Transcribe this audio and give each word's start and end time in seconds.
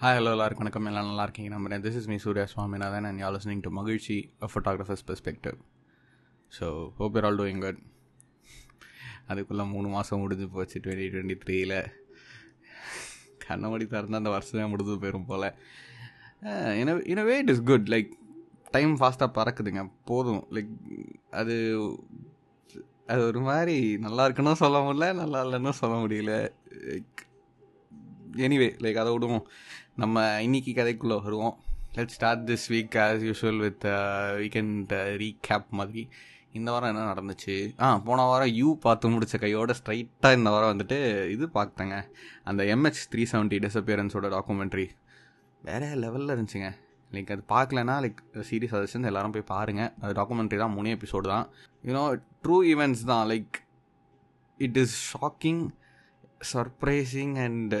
Hi 0.00 0.16
hello 0.16 0.30
எல்லாருக்கும் 0.34 0.64
வணக்கம். 0.64 0.86
எல்லாம் 0.88 1.06
நல்லா 1.08 1.22
இருக்கீங்க? 1.26 1.50
நம்புறேன். 1.52 1.82
This 1.84 1.94
is 1.98 2.08
me 2.10 2.16
Surya 2.24 2.42
Swaminathan 2.52 3.06
and 3.08 3.20
you 3.22 3.28
listening 3.34 3.62
to 3.66 3.70
மகிழ்ச்சி 3.76 4.16
photographers 4.52 5.04
perspective 5.10 5.56
so 6.56 6.66
hope 6.98 7.14
you're 7.16 7.26
all 7.28 7.38
doing 7.40 7.62
good 7.64 7.78
அதுக்குள்ளே 9.32 9.64
மூணு 9.72 9.88
மாதம் 9.94 10.20
முடிஞ்சு 10.22 10.46
போச்சு 10.56 10.80
டுவெண்ட்டி 10.84 11.06
டுவெண்ட்டி 11.12 11.36
த்ரீயில் 11.44 11.74
கண்ணமடி 13.44 13.86
திறந்தால் 13.92 14.20
அந்த 14.22 14.32
வருஷமே 14.36 14.66
முடிஞ்சு 14.72 14.96
போயிடும் 15.04 15.26
போல். 15.30 15.48
In 17.12 17.22
way 17.30 17.36
it 17.44 17.52
is 17.54 17.64
good 17.70 17.88
like 17.94 18.10
time 18.76 18.92
ஃபாஸ்ட்டாக 19.00 19.36
பறக்குதுங்க. 19.38 19.84
போதும். 20.12 20.42
லைக் 20.56 20.72
அது 21.40 21.56
அது 23.06 23.22
ஒரு 23.30 23.42
மாதிரி 23.50 23.78
நல்லா 24.06 24.24
இருக்குன்னு 24.24 24.60
சொல்ல 24.64 24.82
முடியல 24.88 25.08
நல்லா 25.22 25.40
இல்லைன்னு 25.46 25.74
சொல்ல 25.82 25.96
முடியல. 26.04 26.34
லைக் 26.90 27.22
எனிவே 28.46 28.70
லைக் 28.84 29.02
அதை 29.02 29.10
விடுவோம். 29.12 29.44
நம்ம 30.02 30.22
இன்னைக்கு 30.46 30.70
கதைக்குள்ளே 30.78 31.16
வருவோம். 31.26 31.54
Let 31.96 32.14
start 32.14 32.42
this 32.48 32.64
week 32.72 32.96
as 33.04 33.22
usual 33.28 33.60
with 33.64 33.84
weekend 34.40 34.90
recap 35.22 35.68
மாதிரி. 35.78 36.02
இந்த 36.58 36.68
வாரம் 36.74 36.90
என்ன 36.92 37.04
நடந்துச்சு? 37.12 37.54
ஆ 37.84 37.86
போன 38.08 38.26
வாரம் 38.30 38.52
யூ 38.58 38.68
பார்த்து 38.84 39.12
முடிச்ச 39.14 39.38
கையோட 39.44 39.74
ஸ்ட்ரைட்டாக 39.78 40.38
இந்த 40.40 40.50
வாரம் 40.54 40.72
வந்துட்டு 40.72 40.98
இது 41.34 41.46
பார்த்தேங்க 41.54 41.96
அந்த 42.50 42.64
எம்ஹெச் 42.74 43.02
த்ரீ 43.14 43.24
செவன்ட்டி 43.32 43.60
டிஸப்பியரன்ஸோட 43.66 44.30
டாக்குமெண்ட்ரி 44.36 44.86
வேறு 45.68 45.88
லெவலில் 46.04 46.34
இருந்துச்சுங்க. 46.36 46.70
லைக் 47.14 47.32
அது 47.34 47.42
பார்க்கலனா 47.54 47.96
லைக் 48.04 48.20
சீரியஸ் 48.50 48.76
சஜஷன்ஸ் 48.76 49.10
எல்லாரும் 49.12 49.34
போய் 49.36 49.50
பாருங்கள் 49.54 49.92
அது 50.02 50.14
டாக்குமெண்ட்ரி 50.20 50.58
தான் 50.64 50.74
மூணு 50.76 50.96
எபிசோடு 50.98 51.28
தான். 51.34 51.46
யூனோ 51.88 52.06
ட்ரூ 52.44 52.58
ஈவெண்ட்ஸ் 52.72 53.04
தான். 53.12 53.26
Like 53.32 53.56
it 54.66 54.80
is 54.84 54.96
shocking 55.14 55.62
surprising 56.52 57.36
and 57.44 57.74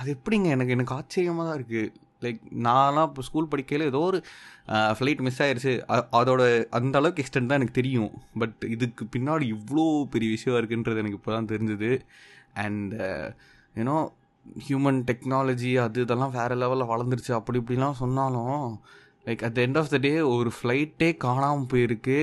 அது 0.00 0.08
எப்படிங்க? 0.16 0.48
எனக்கு 0.56 0.74
எனக்கு 0.76 0.94
ஆச்சரியமாக 0.98 1.46
தான் 1.48 1.58
இருக்குது 1.60 1.90
லைக் 2.24 2.40
நான்லாம் 2.66 3.08
இப்போ 3.10 3.22
ஸ்கூல் 3.28 3.50
படிக்கையில் 3.50 3.88
ஏதோ 3.90 4.00
ஒரு 4.10 4.18
ஃப்ளைட் 4.98 5.20
மிஸ் 5.26 5.40
ஆயிடுச்சு 5.44 5.72
அதோட 6.20 6.42
அந்த 6.78 6.94
அளவுக்கு 7.00 7.22
எக்ஸ்டென்ட் 7.24 7.50
தான் 7.50 7.60
எனக்கு 7.60 7.78
தெரியும். 7.80 8.12
பட் 8.40 8.58
இதுக்கு 8.74 9.04
பின்னாடி 9.16 9.44
இவ்வளோ 9.56 9.84
பெரிய 10.14 10.30
விஷயம் 10.36 10.58
இருக்குன்றது 10.60 11.02
எனக்கு 11.02 11.18
இப்போ 11.20 11.32
தான் 11.36 11.50
தெரிஞ்சுது 11.52 11.90
அண்ட் 12.64 12.94
யூனோ 13.80 13.96
ஹியூமன் 14.66 15.00
டெக்னாலஜி 15.10 15.72
அது 15.84 16.02
இதெல்லாம் 16.06 16.34
வேறு 16.38 16.54
லெவலில் 16.62 16.90
வளர்ந்துருச்சு. 16.92 17.32
அப்படி 17.38 17.60
இப்படிலாம் 17.62 18.00
சொன்னாலும் 18.02 18.60
like 19.26 19.42
at 19.48 19.56
the 19.56 19.60
end 19.66 19.80
of 19.80 19.92
the 19.94 19.98
day 20.06 20.12
ஒரு 20.36 20.50
ஃப்ளைட்டே 20.58 21.10
காணாமல் 21.26 21.70
போயிருக்கு. 21.72 22.20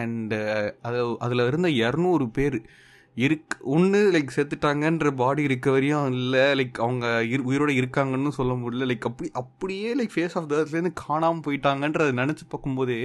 அண்டு 0.00 0.38
அது 0.86 0.98
அதில் 1.24 1.48
இருந்த 1.50 1.68
இரநூறு 1.84 2.24
பேர் 2.36 2.58
இருக் 3.16 3.54
ஒன்று 3.74 4.00
லைக் 4.12 4.34
செத்துட்டாங்கன்ற 4.36 5.10
பாடி 5.10 5.46
ரிக்கவரியும் 5.46 6.06
இல்லை 6.12 6.40
லைக் 6.58 6.78
அவங்க 6.86 7.24
இரு 7.24 7.42
உயிரோட 7.50 7.70
இருக்காங்கன்னு 7.72 8.28
சொல்ல 8.28 8.52
முடியல. 8.52 8.88
லைக் 8.90 9.06
அப்படி 9.10 9.30
அப்படியே 9.32 9.96
லைக் 9.96 10.14
ஃபேஸ் 10.14 10.34
ஆஃப் 10.34 10.50
தர்ஸ்லேருந்து 10.52 10.92
காணாமல் 10.94 11.44
போயிட்டாங்கன்றதை 11.46 12.12
நினச்சி 12.20 12.44
பார்க்கும்போதே 12.48 12.98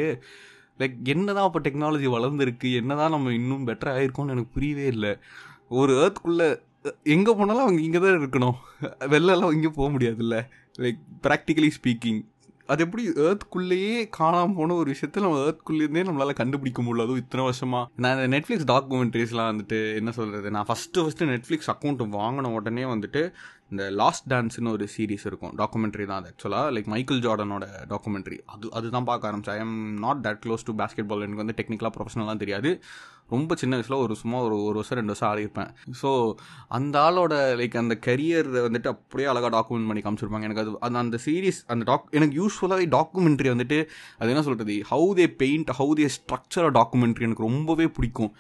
லைக் 0.80 0.98
என்ன 1.04 1.34
தான் 1.34 1.44
அப்போ 1.44 1.60
டெக்னாலஜி 1.60 2.08
வளர்ந்துருக்கு 2.16 2.70
என்ன 2.76 2.96
தான் 2.96 3.10
நம்ம 3.10 3.34
இன்னும் 3.34 3.68
பெட்டர் 3.68 3.94
ஆகிருக்கோம்னு 3.96 4.36
எனக்கு 4.36 4.54
புரியவே 4.54 4.86
இல்லை. 4.86 5.12
ஒரு 5.70 5.94
ஏர்த்துக்குள்ளே 6.04 6.50
எங்கே 7.04 7.34
போனாலும் 7.34 7.62
அவங்க 7.62 7.82
இங்கே 7.82 8.00
தான் 8.00 8.20
இருக்கணும். 8.20 8.58
வெளிலலாம் 9.14 9.54
இங்கே 9.54 9.68
போக 9.68 9.88
முடியாதுல்ல. 9.98 10.38
லைக் 10.80 11.00
ப்ராக்டிக்கலி 11.24 11.70
ஸ்பீக்கிங் 11.78 12.22
அது 12.68 12.84
எப்படி 12.84 13.10
ஏர்த்குள்ளேயே 13.10 14.08
காணாமல் 14.10 14.56
போன 14.56 14.74
ஒரு 14.74 14.92
விஷயத்த 14.92 15.20
நம்ம 15.20 15.38
ஏர்த்குள்ளேருந்தே 15.38 16.04
நம்மளால் 16.10 16.40
கண்டுபிடிக்க 16.42 16.82
முடியல. 16.82 17.06
அதுவும் 17.08 17.16
இத்தனை 17.16 17.46
வருஷமா. 17.48 17.86
நான் 17.96 18.18
இந்த 18.18 18.38
நெட்ஃப்ளிக்ஸ் 18.38 18.70
டாக்குமெண்ட்ரிஸ்லாம் 18.72 19.52
வந்துட்டு 19.54 19.96
என்ன 19.96 20.12
சொல்கிறது 20.12 20.52
நான் 20.52 20.66
ஃபஸ்ட்டு 20.66 20.98
ஃபஸ்ட்டு 20.98 21.30
நெட்ஃப்ளிக்ஸ் 21.34 21.72
அக்கௌண்ட் 21.74 22.04
வாங்கின 22.20 22.54
உடனே 22.54 22.84
வந்துட்டு 22.84 23.32
இந்த 23.70 23.90
லாஸ்ட் 23.90 24.34
டான்ஸ்னு 24.34 24.72
ஒரு 24.72 24.88
சீரிஸ் 24.98 25.26
இருக்கும். 25.26 25.54
டாக்குமெண்ட்ரி 25.58 26.06
தான் 26.06 26.22
அது 26.22 26.34
ஆக்சுவலாக 26.34 26.74
லைக் 26.76 26.86
மைக்கேல் 26.86 27.20
ஜார்டனோட 27.20 27.68
டாக்குமெண்ட்ரி 27.90 28.38
அது 28.46 28.72
அதுதான் 28.72 29.04
பார்க்க 29.04 29.32
ஆரம்பிச்சேன். 29.32 29.50
I 29.50 29.58
am 29.58 29.94
not 29.94 30.28
that 30.28 30.42
close 30.46 30.66
to 30.66 30.74
basketball 31.12 31.26
எனக்கு 31.28 31.44
வந்து 31.46 31.58
டெக்னிக்கலாக 31.58 31.92
ப்ரொஃபஷனலாக 31.98 32.38
தெரியாது. 32.38 32.82
ரொம்ப 33.32 33.56
சின்ன 33.62 33.76
வயசில் 33.76 33.98
ஒரு 33.98 34.16
சும்மா 34.22 34.38
ஒரு 34.48 34.56
ஒரு 34.64 34.76
வருஷம் 34.80 34.98
ரெண்டு 35.00 35.14
வருஷம் 35.14 35.30
ஆடிருப்பேன் 35.32 35.70
ஸோ 36.02 36.12
அந்த 36.78 36.96
ஆளோட 37.00 37.34
லைக் 37.62 37.78
அந்த 37.84 37.98
கரியர் 38.06 38.50
வந்துட்டு 38.68 38.92
அப்படியே 38.94 39.28
அழகாக 39.34 39.52
டாக்குமெண்ட் 39.58 39.90
பண்ணி 39.90 40.04
காமிச்சிருப்பாங்க. 40.06 40.48
எனக்கு 40.50 40.64
அது 40.66 40.74
அந்த 40.80 41.00
அந்த 41.00 41.20
சீரீஸ் 41.26 41.60
அந்த 41.68 41.86
டாக் 41.92 42.08
எனக்கு 42.20 42.36
யூஸ்ஃபுல்லாகவே 42.42 42.88
டாக்குமெண்ட்ரி 42.98 43.52
வந்துட்டு 43.56 43.80
அது 44.18 44.32
என்ன 44.34 44.44
சொல்கிறது 44.48 44.76
how 44.92 45.10
they 45.20 45.28
paint 45.44 45.72
how 45.80 45.94
they 46.00 46.10
structure 46.18 46.72
documentary 46.80 47.28
எனக்கு 47.30 47.48
ரொம்பவே 47.50 47.88
பிடிக்கும். 47.98 48.34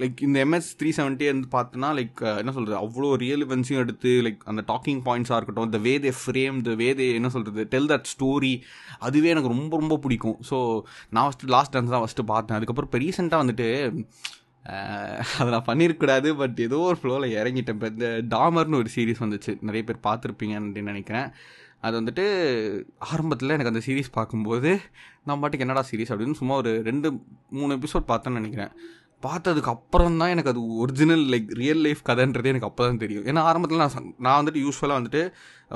லைக் 0.00 0.20
இந்த 0.26 0.36
எம்எஸ் 0.44 0.68
த்ரீ 0.80 0.90
செவன்ட்டி 0.98 1.26
வந்து 1.30 1.48
பார்த்தோன்னா 1.54 1.88
லைக் 1.98 2.20
என்ன 2.40 2.52
சொல்கிறது 2.56 2.76
அவ்வளோ 2.82 3.08
ரியலிவன்ஸையும் 3.22 3.82
எடுத்து 3.84 4.10
லைக் 4.26 4.40
அந்த 4.50 4.62
டாக்கிங் 4.70 5.02
பாயிண்ட்ஸாக 5.08 5.38
இருக்கட்டும் 5.38 5.68
இந்த 5.70 5.80
வே 5.86 5.94
தே 6.04 6.12
ஃப்ரேம் 6.22 6.58
த 6.68 6.74
வே 6.82 6.88
தே 7.00 7.06
என்ன 7.18 7.30
சொல்கிறது 7.34 7.64
டெல் 7.74 7.90
தட் 7.92 8.08
ஸ்டோரி 8.14 8.54
அதுவே 9.06 9.32
எனக்கு 9.34 9.52
ரொம்ப 9.54 9.72
ரொம்ப 9.82 9.96
பிடிக்கும். 10.04 10.38
ஸோ 10.50 10.58
நான் 11.16 11.26
ஃபஸ்ட்டு 11.26 11.52
லாஸ்ட் 11.56 11.74
டான்ஸ் 11.76 11.94
தான் 11.94 12.04
ஃபஸ்ட்டு 12.04 12.26
பார்த்தேன். 12.32 12.58
அதுக்கப்புறம் 12.58 12.90
இப்போ 12.90 13.00
ரீசெண்டாக 13.04 13.42
வந்துட்டு 13.44 13.68
அதை 15.38 15.48
நான் 15.54 15.68
பண்ணியிருக்கூடாது 15.68 16.28
பட் 16.40 16.58
ஏதோ 16.66 16.78
ஒரு 16.90 16.98
ஃப்ளோவில் 17.02 17.34
இறங்கிட்டேன். 17.40 17.76
இப்போ 17.78 17.88
இந்த 17.94 18.08
டாமர்னு 18.34 18.80
ஒரு 18.82 18.90
சீரீஸ் 18.96 19.22
வந்துச்சு. 19.24 19.52
நிறைய 19.68 19.82
பேர் 19.88 19.98
பார்த்துருப்பீங்கன்னு 20.08 20.88
நினைக்கிறேன். 20.90 21.28
அது 21.86 21.94
வந்துட்டு 22.00 22.24
ஆரம்பத்தில் 23.12 23.54
எனக்கு 23.54 23.72
அந்த 23.72 23.82
சீரீஸ் 23.86 24.10
பார்க்கும்போது 24.18 24.70
நான் 25.28 25.40
பாட்டுக்கு 25.42 25.64
என்னடா 25.66 25.82
சீரீஸ் 25.88 26.12
அப்படின்னு 26.12 26.40
சும்மா 26.40 26.54
ஒரு 26.62 26.72
ரெண்டு 26.88 27.08
மூணு 27.58 27.78
எபிசோட் 27.78 28.10
பார்த்தேன்னு 28.10 28.40
நினைக்கிறேன். 28.40 28.72
பார்த்ததுக்கு 29.26 29.72
அப்புறம் 29.76 30.20
தான் 30.20 30.32
எனக்கு 30.34 30.52
அது 30.52 30.60
ஒரிஜினல் 30.82 31.24
லைக் 31.32 31.48
ரியல் 31.62 31.82
லைஃப் 31.86 32.00
கதைன்றது 32.10 32.50
எனக்கு 32.52 32.68
அப்போ 32.68 32.82
தான் 32.86 33.02
தெரியும். 33.02 33.26
ஏன்னா 33.30 33.42
ஆரம்பத்தில் 33.50 33.82
நான் 33.82 34.14
நான் 34.26 34.38
வந்துட்டு 34.40 34.62
யூஸ்ஃபுல்லாக 34.66 35.00
வந்துட்டு 35.00 35.22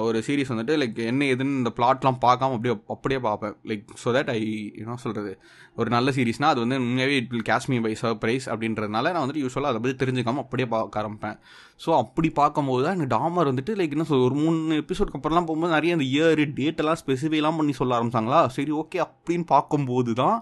ஒரு 0.06 0.18
சீரிஸ் 0.26 0.50
வந்துட்டு 0.52 0.74
லைக் 0.80 0.98
என்ன 1.10 1.26
எதுன்னு 1.34 1.60
இந்த 1.60 1.70
பிளாட்லாம் 1.76 2.18
பார்க்காம 2.24 2.54
அப்படியே 2.56 2.74
அப்படியே 2.94 3.18
பார்ப்பேன். 3.26 3.54
லைக் 3.70 3.84
ஸோ 4.02 4.08
தட் 4.16 4.30
ஐ 4.34 4.40
என்ன 4.80 4.96
சொல்கிறது 5.04 5.32
ஒரு 5.80 5.88
நல்ல 5.94 6.10
சீரிஸ்னால் 6.16 6.52
அது 6.54 6.60
வந்து 6.64 6.78
உண்மையாகவே 6.84 7.14
it 7.20 7.30
will 7.32 7.46
catch 7.50 7.68
me 7.72 7.78
by 7.86 7.92
surprise 8.02 8.46
அப்படின்றதுனால 8.52 9.12
நான் 9.14 9.24
வந்துட்டு 9.24 9.44
யூஸ்வலாக 9.44 9.72
அதை 9.72 9.80
பற்றி 9.84 9.96
தெரிஞ்சுக்காமல் 10.02 10.44
அப்படியே 10.44 10.68
பார்க்க 10.74 11.00
ஆரம்பிப்பேன். 11.02 11.36
ஸோ 11.84 11.90
அப்படி 12.02 12.30
பார்க்கும்போது 12.40 12.82
தான் 12.86 12.96
எனக்கு 12.98 13.12
டாமர் 13.16 13.50
வந்துட்டு 13.52 13.74
லைக் 13.80 13.96
என்ன 13.96 14.06
சொல் 14.10 14.26
ஒரு 14.28 14.38
மூணு 14.42 14.80
எபிசோட்க்கு 14.84 15.18
அப்புறம்லாம் 15.20 15.48
போகும்போது 15.50 15.76
நிறைய 15.78 15.96
அந்த 15.98 16.06
இயர் 16.14 16.44
டேட்டெல்லாம் 16.60 17.00
ஸ்பெசிஃபைலாம் 17.02 17.60
பண்ணி 17.60 17.74
சொல்ல 17.80 17.98
ஆரம்பிச்சாங்களா? 17.98 18.40
சரி 18.58 18.74
ஓகே 18.82 19.00
அப்படின்னு 19.08 19.46
பார்க்கும்போது 19.54 20.14
தான் 20.22 20.38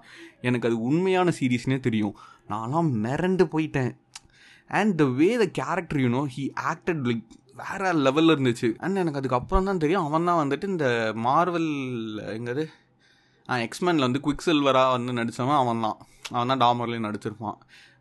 எனக்கு 0.49 0.69
அது 0.71 0.79
உண்மையான 0.91 1.33
சீரீஸ்னே 1.41 1.79
தெரியும். 1.89 2.15
நான்லாம் 2.53 2.91
மிரண்டு 3.05 3.45
போயிட்டேன். 3.55 3.93
And 4.81 4.95
the 5.01 5.05
way 5.21 5.29
the 5.43 5.47
character 5.61 6.01
you know 6.05 6.23
he 6.35 6.45
acted 6.71 7.03
like 7.11 7.27
வேற 7.63 7.93
லெவலில் 8.07 8.35
இருந்துச்சு. 8.35 8.69
அண்ட் 8.85 9.01
எனக்கு 9.03 9.21
அதுக்கப்புறம் 9.21 9.69
தான் 9.71 9.83
தெரியும். 9.83 10.07
அவன் 10.09 10.29
தான் 10.29 10.41
வந்துட்டு 10.43 10.67
இந்த 10.75 10.87
மார்வல் 11.27 11.71
எங்கது? 12.37 12.65
எக்ஸ்மேனில் 13.49 14.07
வந்து 14.07 14.23
குவிக் 14.27 14.47
சில்வராக 14.47 14.95
வந்து 14.97 15.13
நடித்தவன் 15.19 15.61
அவன் 15.63 15.85
தான். 15.87 15.99
அவன் 16.37 16.51
தான் 16.53 16.63
டாமர்லேயும் 16.65 17.07
நடிச்சிருப்பான். 17.09 17.59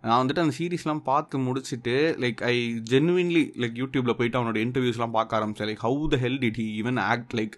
நான் 0.08 0.20
வந்துட்டு 0.22 0.44
அந்த 0.44 0.54
சீரீஸ்லாம் 0.60 1.02
பார்த்து 1.10 1.36
முடிச்சுட்டு 1.48 1.94
லைக் 2.24 2.40
ஐ 2.52 2.56
ஜென்வின்லி 2.92 3.44
லைக் 3.62 3.78
யூடியூப்பில் 3.82 4.18
போயிட்டு 4.20 4.40
அவனோட 4.40 4.58
இன்டர்வியூஸ்லாம் 4.66 5.16
பார்க்க 5.18 5.38
ஆரம்பித்தேன் 5.38 5.70
like 5.70 5.84
how 5.88 6.08
the 6.14 6.18
hell 6.24 6.40
did 6.44 6.60
he 6.62 6.68
even 6.80 7.00
act 7.12 7.34
like 7.40 7.56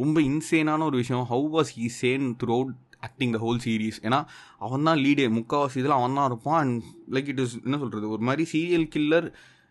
ரொம்ப 0.00 0.20
இன்சேனான 0.30 0.84
ஒரு 0.90 0.96
விஷயம். 1.02 1.24
How 1.32 1.48
was 1.56 1.72
he 1.78 1.86
sane 2.02 2.26
throughout 2.58 2.76
acting 3.00 3.32
the 3.32 3.38
whole 3.38 3.60
series 3.64 3.98
ஏன்னா 4.02 4.20
அவன் 4.58 4.82
தான் 4.82 4.98
லீடே 4.98 5.26
முக்கால்வாசி 5.36 5.76
இதில் 5.76 5.98
அவன் 5.98 6.14
தான் 6.14 6.28
இருப்பான். 6.30 6.60
அண்ட் 6.60 6.82
லைக் 7.10 7.28
இட் 7.28 7.38
இஸ் 7.38 7.56
என்ன 7.64 7.78
சொல்கிறது 7.78 8.08
ஒரு 8.08 8.22
மாதிரி 8.22 8.44
serial 8.52 8.88
killer 8.94 9.28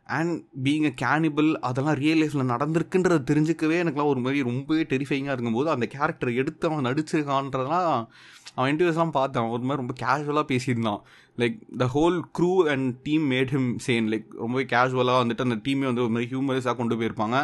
and 0.09 0.34
being 0.63 0.85
a 0.85 0.94
cannibal 1.01 1.50
அதெல்லாம் 1.59 1.95
ரியல் 1.95 2.22
லைஃப்பில் 2.22 2.51
நடந்திருக்குன்றதை 2.51 3.18
தெரிஞ்சுக்கவே 3.31 3.75
எனக்குலாம் 3.84 4.12
ஒரு 4.13 4.19
மாதிரி 4.19 4.39
ரொம்பவே 4.44 4.84
டெரிஃபைங்காக 4.84 5.35
இருக்கும்போது 5.35 5.69
அந்த 5.69 5.85
கேரக்டர் 5.85 6.31
எடுத்து 6.34 6.68
அவன் 6.69 6.85
நடிச்சிருக்கான்றதெல்லாம் 6.85 7.94
அவன் 8.59 8.72
இன்டர்வியூஸ்லாம் 8.74 9.18
பார்த்தேன். 9.18 9.50
ஒரு 9.56 9.64
மாதிரி 9.68 9.81
ரொம்ப 9.81 9.96
கேஷுவலாக 10.03 10.46
பேசியிருந்தான். 10.52 11.02
Like 11.42 11.58
the 11.81 11.86
whole 11.96 12.18
crew 12.38 12.52
and 12.72 12.88
team 13.08 13.25
made 13.34 13.52
him 13.56 13.68
sane 13.88 14.08
like 14.14 14.28
ரொம்பவே 14.44 14.64
கேஷுவலாக 14.74 15.22
வந்துட்டு 15.24 15.46
அந்த 15.47 15.58
டீமே 15.66 15.86
வந்து 15.90 16.03
ஒரு 16.06 16.14
மாதிரி 16.16 16.30
ஹியூமரஸாக 16.34 16.75
கொண்டு 16.81 16.98
போயிருப்பாங்க. 17.02 17.38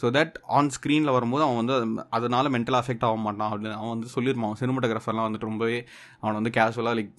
ஸோ 0.00 0.06
தட் 0.16 0.34
ஆன் 0.56 0.72
ஸ்க்ரீனில் 0.76 1.14
வரும்போது 1.16 1.44
அவன் 1.46 1.60
வந்து 1.60 1.76
அதனால் 2.16 2.52
மென்டல் 2.56 2.78
அஃபெக்ட் 2.80 3.06
ஆக 3.08 3.18
மாட்டான் 3.26 3.50
அப்படின்னு 3.52 3.78
அவன் 3.80 3.94
வந்து 3.94 4.14
சொல்லியிருப்பான். 4.16 4.56
சினிமாட்டோகிராஃபர்லாம் 4.62 5.28
வந்துட்டு 5.28 5.50
ரொம்பவே 5.52 5.78
அவனை 6.22 6.36
வந்து 6.40 6.54
கேஷுவலாக 6.58 6.96
லைக் 6.98 7.14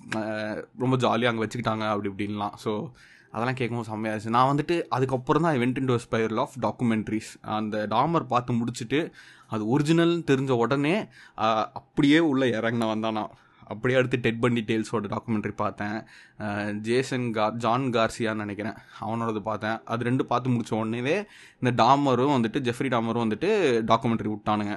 ரொம்ப 0.83 0.97
ஜாலியாக 1.05 1.31
அங்கே 1.33 1.43
வச்சுக்கிட்டாங்க 1.45 1.87
அப்படி 1.93 2.11
இப்படின்லாம். 2.13 2.55
ஸோ 2.65 2.73
அதெல்லாம் 3.33 3.57
கேட்கும்போது 3.57 3.89
செம்மையாக 3.89 4.13
இருந்துச்சு. 4.13 4.35
நான் 4.35 4.51
வந்துட்டு 4.51 4.75
அதுக்கப்புறம் 4.95 5.43
தான் 5.45 5.53
I 5.55 5.59
went 5.63 5.79
in 5.81 5.89
to 5.89 5.95
spiral 6.05 6.39
of 6.43 6.55
documentaries 6.63 7.29
அந்த 7.57 7.81
டாமர் 7.91 8.25
பார்த்து 8.31 8.55
முடிச்சுட்டு 8.61 8.99
அது 9.53 9.63
ஒரிஜினல்னு 9.73 10.23
தெரிஞ்ச 10.31 10.51
உடனே 10.63 10.95
அப்படியே 11.79 12.19
உள்ளே 12.31 12.47
இறங்கின 12.59 12.87
வந்தானா 12.93 13.23
அப்படியே 13.73 13.99
அடுத்து 13.99 14.19
டெட் 14.25 14.39
பண்டி 14.43 14.61
டீட்டெயில்ஸோட 14.67 15.05
டாக்குமெண்ட்ரி 15.13 15.53
பார்த்தேன். 15.63 15.97
ஜேசன் 16.87 17.27
கார் 17.37 17.57
ஜான் 17.65 17.87
கார்சியான்னு 17.97 18.43
நினைக்கிறேன். 18.45 18.77
அவனோடது 19.01 19.41
பார்த்தேன். 19.49 19.77
அது 19.93 20.07
ரெண்டு 20.09 20.25
பார்த்து 20.31 20.55
முடிச்ச 20.55 20.73
உடனே 20.79 21.17
இந்த 21.61 21.83
டாமரும் 21.83 22.35
வந்துட்டு 22.37 22.63
ஜெஃப்ரி 22.69 22.89
டாமரும் 22.95 23.25
வந்துட்டு 23.25 23.51
டாக்குமெண்ட்ரி 23.91 24.31
விட்டானுங்க. 24.33 24.75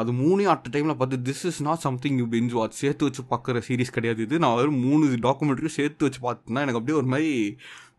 அது 0.00 0.10
மூணு 0.20 0.42
அட் 0.52 0.68
டைமில் 0.74 0.98
பார்த்து 1.00 1.16
this 1.28 1.44
is 1.48 1.60
not 1.68 1.82
something 1.86 2.18
you 2.20 2.26
binge 2.34 2.52
watch 2.58 2.80
சேர்த்து 2.82 3.06
வச்சு 3.08 3.22
பார்க்குற 3.32 3.60
சீரிஸ் 3.68 3.94
கிடையாது 3.96 4.20
இது. 4.26 4.36
நான் 4.44 4.56
வெறும் 4.58 4.82
மூணு 4.86 5.06
டாக்குமெண்ட்ரியும் 5.26 5.78
சேர்த்து 5.78 6.06
வச்சு 6.06 6.20
பார்த்தேன்னா 6.26 6.62
எனக்கு 6.66 6.80
அப்படியே 6.80 6.98
ஒரு 7.00 7.08
மாதிரி 7.14 7.32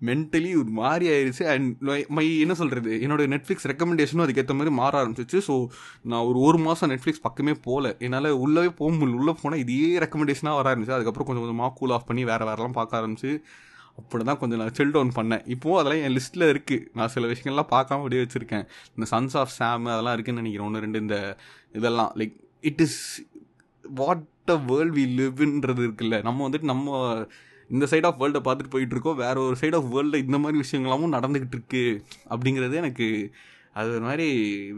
மென்டலி 0.07 0.49
ஒரு 0.61 0.71
மாதிரி 0.79 1.05
ஆயிடுச்சு 1.13 1.43
அண்ட் 1.51 1.67
மை 2.17 2.25
என்ன 2.45 2.53
சொல்கிறது 2.61 2.93
என்னோட 3.05 3.25
நெட்ஃப்ளிக்ஸ் 3.33 3.67
ரெக்கமெண்டேஷனும் 3.71 4.23
அதுக்கேற்ற 4.25 4.55
மாதிரி 4.59 4.73
மாற 4.79 4.93
ஆரம்பிச்சிச்சு. 5.01 5.39
ஸோ 5.47 5.55
நான் 6.11 6.25
ஒரு 6.29 6.39
ஒரு 6.47 6.59
மாதம் 6.65 6.91
நெட்ஃப்ளிக்ஸ் 6.93 7.23
பக்கமே 7.27 7.53
போகல 7.67 7.91
என்னால் 8.07 8.29
உள்ளவே 8.45 8.71
போக 8.79 8.89
முடியல. 8.95 9.19
உள்ளே 9.21 9.35
போனால் 9.43 9.61
இதே 9.65 9.85
ரெக்கமெண்டேஷனாக 10.05 10.59
வர 10.59 10.67
ஆரம்பிச்சு. 10.73 10.97
அதுக்கப்புறம் 10.97 11.29
கொஞ்சம் 11.29 11.45
கொஞ்சமாக 11.45 11.73
கூல் 11.79 11.95
ஆஃப் 11.97 12.09
பண்ணி 12.09 12.25
வேறு 12.31 12.49
வேறெல்லாம் 12.49 12.77
பார்க்க 12.79 12.99
ஆரம்பிச்சு. 13.01 13.31
அப்படி 13.99 14.23
தான் 14.29 14.39
கொஞ்சம் 14.41 14.59
நான் 14.61 14.75
சில் 14.77 14.93
டவுன் 14.95 15.11
பண்ணேன். 15.17 15.43
இப்போது 15.53 15.77
அதெல்லாம் 15.79 16.03
என் 16.05 16.15
லிஸ்ட்டில் 16.17 16.45
இருக்குது 16.53 16.85
நான் 16.97 17.11
சில 17.15 17.27
விஷயங்கள்லாம் 17.31 17.71
பார்க்காம 17.75 18.01
அப்படியே 18.03 18.21
வச்சுருக்கேன். 18.23 18.65
இந்த 18.95 19.05
சன்ஸ் 19.13 19.35
ஆஃப் 19.41 19.53
சாம் 19.59 19.85
அதெல்லாம் 19.93 20.15
இருக்குன்னு 20.17 20.41
நினைக்கிறேன். 20.41 20.67
ஒன்று 20.69 20.83
ரெண்டு 20.85 21.01
இந்த 21.05 21.17
இதெல்லாம் 21.79 22.11
like 22.21 22.35
it 22.69 22.83
is 22.87 22.99
what 23.85 24.51
a 24.55 24.57
world 24.71 24.95
we 24.99 25.05
லிவ்ன்றது 25.19 25.83
இருக்குல்ல. 25.87 26.19
நம்ம 26.27 26.43
வந்துட்டு 26.47 26.69
நம்ம 26.73 26.97
இந்த 27.69 27.85
சைட் 27.91 28.07
ஆஃப் 28.07 28.19
வேர்ல்டை 28.21 28.41
பார்த்துட்டு 28.47 28.73
போயிட்டு 28.73 28.95
இருக்கோம். 28.95 29.19
வேற 29.23 29.35
ஒரு 29.47 29.55
சைட் 29.61 29.77
ஆஃப் 29.79 29.89
வேர்ல்டில் 29.95 30.23
இந்த 30.25 30.37
மாதிரி 30.43 30.57
விஷயங்களாமும் 30.63 31.15
நடந்துக்கிட்டு 31.17 31.57
இருக்கு. 31.57 31.85
அப்படிங்கிறது 32.33 32.81
எனக்கு 32.83 33.07
அது 33.79 33.89
ஒரு 33.97 34.05
மாதிரி 34.09 34.27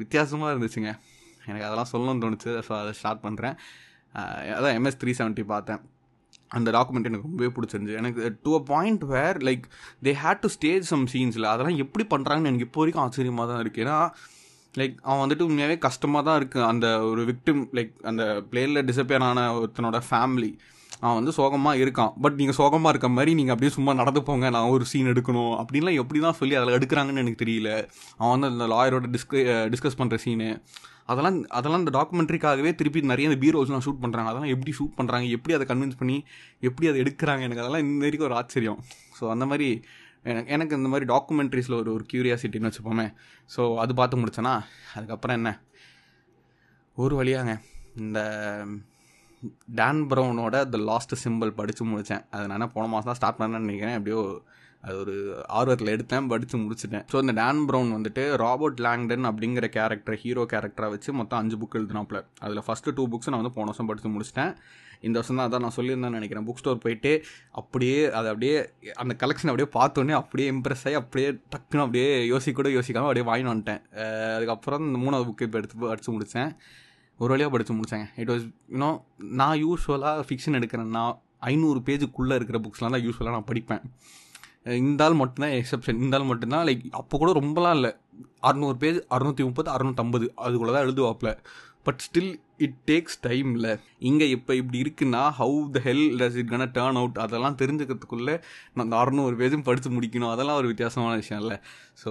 வித்தியாசமாக 0.01 0.53
இருந்துச்சுங்க. 0.53 0.91
எனக்கு 1.47 1.65
அதெல்லாம் 1.67 1.91
சொல்லணும்னு 1.93 2.23
தோணுச்சு. 2.25 2.51
ஸோ 2.67 2.73
அதை 2.81 2.91
ஸ்டார்ட் 2.99 3.25
பண்ணுறேன் 3.25 3.57
அதான் 4.57 4.75
எம்எஸ் 4.77 5.01
த்ரீ 5.01 5.13
செவன்ட்டி 5.19 5.43
பார்த்தேன். 5.53 5.81
அந்த 6.59 6.69
டாக்குமெண்ட் 6.77 7.09
எனக்கு 7.09 7.27
ரொம்பவே 7.29 7.49
பிடிச்சிருந்துச்சு. 7.57 7.99
எனக்கு 8.03 8.31
to 8.45 8.53
a 8.59 8.61
point 8.73 9.03
where 9.15 9.39
like 9.49 9.65
they 10.07 10.13
had 10.23 10.43
to 10.45 10.51
stage 10.57 10.85
some 10.93 11.05
சீன்ஸில் 11.15 11.51
அதெல்லாம் 11.53 11.81
எப்படி 11.85 12.05
பண்ணுறாங்கன்னு 12.13 12.51
எனக்கு 12.51 12.67
இப்போ 12.69 12.81
வரைக்கும் 12.83 13.05
ஆச்சரியமாக 13.05 13.47
தான் 13.51 13.61
இருக்குது 13.63 13.85
ஏன்னா 13.85 13.97
லைக் 14.79 14.95
அவன் 15.07 15.21
வந்துட்டு 15.23 15.47
உண்மையாகவே 15.49 15.75
கஷ்டமாக 15.87 16.23
தான் 16.27 16.37
இருக்குது 16.39 16.65
அந்த 16.71 16.87
ஒரு 17.09 17.21
விக்டிம் 17.31 17.61
லைக் 17.77 17.93
அந்த 18.11 18.23
பிளேனில் 18.51 18.85
டிசப்பியர் 18.87 19.27
ஆன 19.27 19.43
ஒருத்தனோட 19.59 19.99
ஃபேமிலி 20.07 20.51
அவன் 21.03 21.17
வந்து 21.19 21.31
சோகமாக 21.37 21.79
இருக்கான். 21.83 22.11
பட் 22.23 22.37
நீங்கள் 22.39 22.57
சோகமாக 22.59 22.91
இருக்க 22.93 23.07
மாதிரி 23.15 23.31
நீங்கள் 23.39 23.53
அப்படியே 23.55 23.71
சும்மா 23.77 23.91
நடந்து 24.01 24.21
போங்க. 24.27 24.45
நான் 24.55 24.71
ஒரு 24.75 24.85
சீன் 24.91 25.09
எடுக்கணும். 25.13 25.53
அப்படின்லாம் 25.61 25.99
எப்படி 26.01 26.19
தான் 26.25 26.37
சொல்லி 26.39 26.55
அதில் 26.59 26.75
எடுக்கிறாங்கன்னு 26.77 27.23
எனக்கு 27.23 27.41
தெரியல. 27.43 27.69
அவன் 28.19 28.33
வந்து 28.35 28.49
அந்த 28.51 28.67
லாயரோட 28.73 29.07
டிஸ்க 29.15 29.43
டிஸ்கஸ் 29.73 29.99
பண்ணுற 30.01 30.17
சீனு 30.25 30.49
அதெல்லாம் 31.09 31.37
அதெல்லாம் 31.57 31.81
இந்த 31.83 31.93
டாக்குமெண்ட்ரிக்காகவே 31.97 32.71
திருப்பி 32.79 33.01
நிறைய 33.11 33.29
இந்த 33.29 33.39
பீரோஸ்லாம் 33.43 33.83
ஷூட் 33.87 34.01
பண்ணுறாங்க 34.03 34.29
அதெல்லாம் 34.31 34.53
எப்படி 34.53 34.71
ஷூட் 34.79 34.95
பண்ணுறாங்க 34.99 35.25
எப்படி 35.37 35.55
அதை 35.57 35.65
கன்வின்ஸ் 35.71 35.99
பண்ணி 35.99 36.17
எப்படி 36.67 36.87
அதை 36.91 36.99
எடுக்கிறாங்க? 37.03 37.41
எனக்கு 37.47 37.63
அதெல்லாம் 37.63 37.85
இந்த 37.87 38.03
வரைக்கும் 38.05 38.29
ஒரு 38.29 38.37
ஆச்சரியம். 38.39 38.79
ஸோ 39.19 39.23
அந்த 39.33 39.45
மாதிரி 39.51 39.69
எனக்கு 40.31 40.51
எனக்கு 40.55 40.77
இந்த 40.79 40.89
மாதிரி 40.91 41.05
டாக்குமெண்ட்ரிஸில் 41.13 41.77
ஒரு 41.81 41.89
ஒரு 41.95 42.03
க்யூரியாசிட்டின்னு 42.11 42.69
வச்சுப்போமே. 42.69 43.07
ஸோ 43.55 43.61
அது 43.83 43.93
பார்த்து 43.99 44.21
முடிச்சேன்னா 44.21 44.53
அதுக்கப்புறம் 44.97 45.37
என்ன? 45.39 45.51
ஒரு 46.97 47.13
வழியாங்க. 47.21 47.53
இந்த 48.03 48.19
டான் 49.79 50.01
ப்ரௌனோட 50.11 50.57
த 50.73 50.77
லாஸ்ட் 50.91 51.13
சிம்பிள் 51.23 51.57
படித்து 51.59 51.83
முடித்தேன் 51.91 52.23
அது 52.35 52.45
நான் 52.51 52.71
போன 52.75 52.87
மாதம் 52.93 53.09
தான் 53.09 53.19
ஸ்டார்ட் 53.19 53.39
பண்ணேன்னு 53.39 53.67
நினைக்கிறேன். 53.67 53.97
எப்படியோ 53.99 54.21
அது 54.85 54.97
ஒரு 55.03 55.15
ஆர்வத்தில் 55.57 55.91
எடுத்தேன் 55.95 56.29
படித்து 56.31 56.55
முடிச்சிட்டேன். 56.63 57.05
ஸோ 57.11 57.17
இந்த 57.23 57.33
டேன் 57.41 57.61
ப்ரௌன் 57.69 57.91
வந்துட்டு 57.97 58.23
ராபர்ட் 58.43 58.81
லாங்டன் 58.85 59.27
அப்படிங்கிற 59.29 59.67
கேரக்டர் 59.77 60.17
ஹீரோ 60.23 60.43
கேரக்டரை 60.53 60.89
வச்சு 60.95 61.11
மொத்தம் 61.19 61.39
அஞ்சு 61.41 61.57
புக் 61.61 61.77
எழுதினாப்ல 61.79 62.19
அதில் 62.45 62.65
ஃபஸ்ட்டு 62.67 62.95
டூ 62.97 63.05
புக்ஸ் 63.13 63.31
நான் 63.31 63.41
வந்து 63.41 63.55
போன 63.57 63.69
வருஷம் 63.71 63.89
படித்து 63.91 64.11
முடிச்சிட்டேன். 64.15 64.51
இந்த 65.05 65.15
வருஷம் 65.19 65.37
தான் 65.39 65.47
அதான் 65.47 65.63
நான் 65.65 65.75
சொல்லியிருந்தேன் 65.77 66.15
நினைக்கிறேன். 66.17 66.45
புக் 66.47 66.59
ஸ்டோர் 66.61 66.83
போயிட்டு 66.85 67.11
அப்படியே 67.59 67.97
அதை 68.17 68.27
அப்படியே 68.33 68.55
அந்த 69.01 69.13
கலெக்ஷன் 69.23 69.51
அப்படியே 69.51 69.69
பார்த்தோன்னே 69.77 70.15
அப்படியே 70.21 70.47
இம்ப்ரெஸ் 70.53 70.85
ஆகி 70.89 70.97
அப்படியே 71.01 71.29
டக்குன்னு 71.53 71.83
அப்படியே 71.85 72.09
யோசிக்க 72.33 72.55
கூட 72.59 72.71
யோசிக்காமல் 72.77 73.09
அப்படியே 73.09 73.27
வாங்கி 73.29 73.47
வந்துட்டேன். 73.51 73.81
அதுக்கப்புறம் 74.37 74.85
இந்த 74.89 74.99
மூணாவது 75.05 75.27
புக்கு 75.29 75.47
இப்போ 75.47 75.59
எடுத்து 75.61 75.81
படித்து 75.91 76.13
முடித்தேன் 76.15 76.51
ஒரு 77.19 77.31
வழியாக 77.33 77.51
படித்து 77.55 77.75
முடித்தேங்க 77.79 78.07
இட் 78.21 78.31
வாஸ் 78.33 78.45
யூனோ 78.75 78.91
நான் 79.41 79.57
யூஸ்வலாக 79.65 80.23
ஃபிக்ஷன் 80.29 80.57
எடுக்கிறேன். 80.59 80.91
நான் 80.97 81.15
ஐநூறு 81.51 81.81
பேஜுக்குள்ளே 81.89 82.37
இருக்கிற 82.39 82.59
புக்ஸ்லாம் 82.65 82.95
தான் 82.95 83.05
யூஸ்வலாக 83.07 83.35
நான் 83.37 83.49
படிப்பேன். 83.51 83.83
இந்த 84.65 85.03
ஆள் 85.05 85.19
மட்டும்தான் 85.21 85.55
எக்ஸப்ஷன் 85.59 86.01
இந்த 86.03 86.17
ஆள் 86.17 86.29
மட்டும்தான் 86.31 86.65
லைக் 86.67 86.83
அப்போ 87.01 87.15
கூட 87.21 87.31
ரொம்பலாம் 87.41 87.75
இல்லை. 87.79 87.91
அறநூறு 88.47 88.77
பேஜ் 88.83 88.99
அறுநூற்றி 89.15 89.43
முப்பது 89.49 89.69
அறுநூற்றம்பது 89.75 90.25
அதுக்குள்ளே 90.43 90.73
தான் 90.75 90.85
எழுதுவாப்பில் 90.87 91.33
but 91.87 92.01
still 92.05 92.31
it 92.65 92.77
takes 92.89 93.17
time 93.25 93.49
இல்லை 93.57 93.73
இங்கே 94.09 94.25
இப்போ 94.35 94.51
இப்படி 94.59 94.77
இருக்குன்னா 94.83 95.21
how 95.39 95.57
the 95.75 95.79
hell 95.87 96.05
does 96.21 96.37
it 96.41 96.51
gonna 96.53 96.67
turn 96.77 96.97
out 97.01 97.19
அதெல்லாம் 97.25 97.57
தெரிஞ்சுக்கிறதுக்குள்ளே 97.61 98.35
நான் 98.73 98.85
அந்த 98.85 98.95
அறநூறு 99.01 99.35
பேஜும் 99.41 99.65
படித்து 99.67 99.89
முடிக்கணும். 99.97 100.31
அதெல்லாம் 100.35 100.59
ஒரு 100.61 100.69
வித்தியாசமான 100.71 101.13
விஷயம் 101.21 101.41
இல்லை. 101.43 101.57
ஸோ 102.03 102.09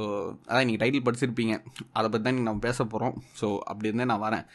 அதான் 0.48 0.64
நீங்கள் 0.68 0.82
டைட்டில் 0.84 1.06
படிச்சிருப்பீங்க. 1.08 1.56
அதை 1.98 2.06
பற்றி 2.08 2.24
தான் 2.28 2.40
நம்ம 2.50 2.64
பேச 2.68 2.78
போகிறோம் 2.94 3.16
ஸோ 3.40 3.48
அப்படி 3.70 3.90
இருந்தே 3.90 4.08
நான் 4.12 4.24
வரேன். 4.26 4.46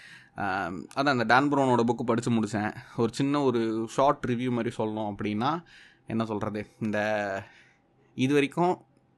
அதான் 0.98 1.16
அந்த 1.16 1.28
டான் 1.34 1.52
ப்ரௌனோட 1.54 1.84
புக்கு 1.90 2.06
படித்து 2.12 2.32
முடித்தேன் 2.38 2.72
ஒரு 3.04 3.12
சின்ன 3.20 3.42
ஒரு 3.50 3.62
ஷார்ட் 3.98 4.28
ரிவ்யூ 4.32 4.52
மாதிரி 4.58 4.74
சொல்லணும் 4.82 5.10
அப்படின்னா 5.14 5.52
என்ன 6.14 6.24
சொல்கிறது 6.32 6.62
இந்த 6.86 7.00
இது 8.16 8.34
வரைக்கும் 8.38 8.74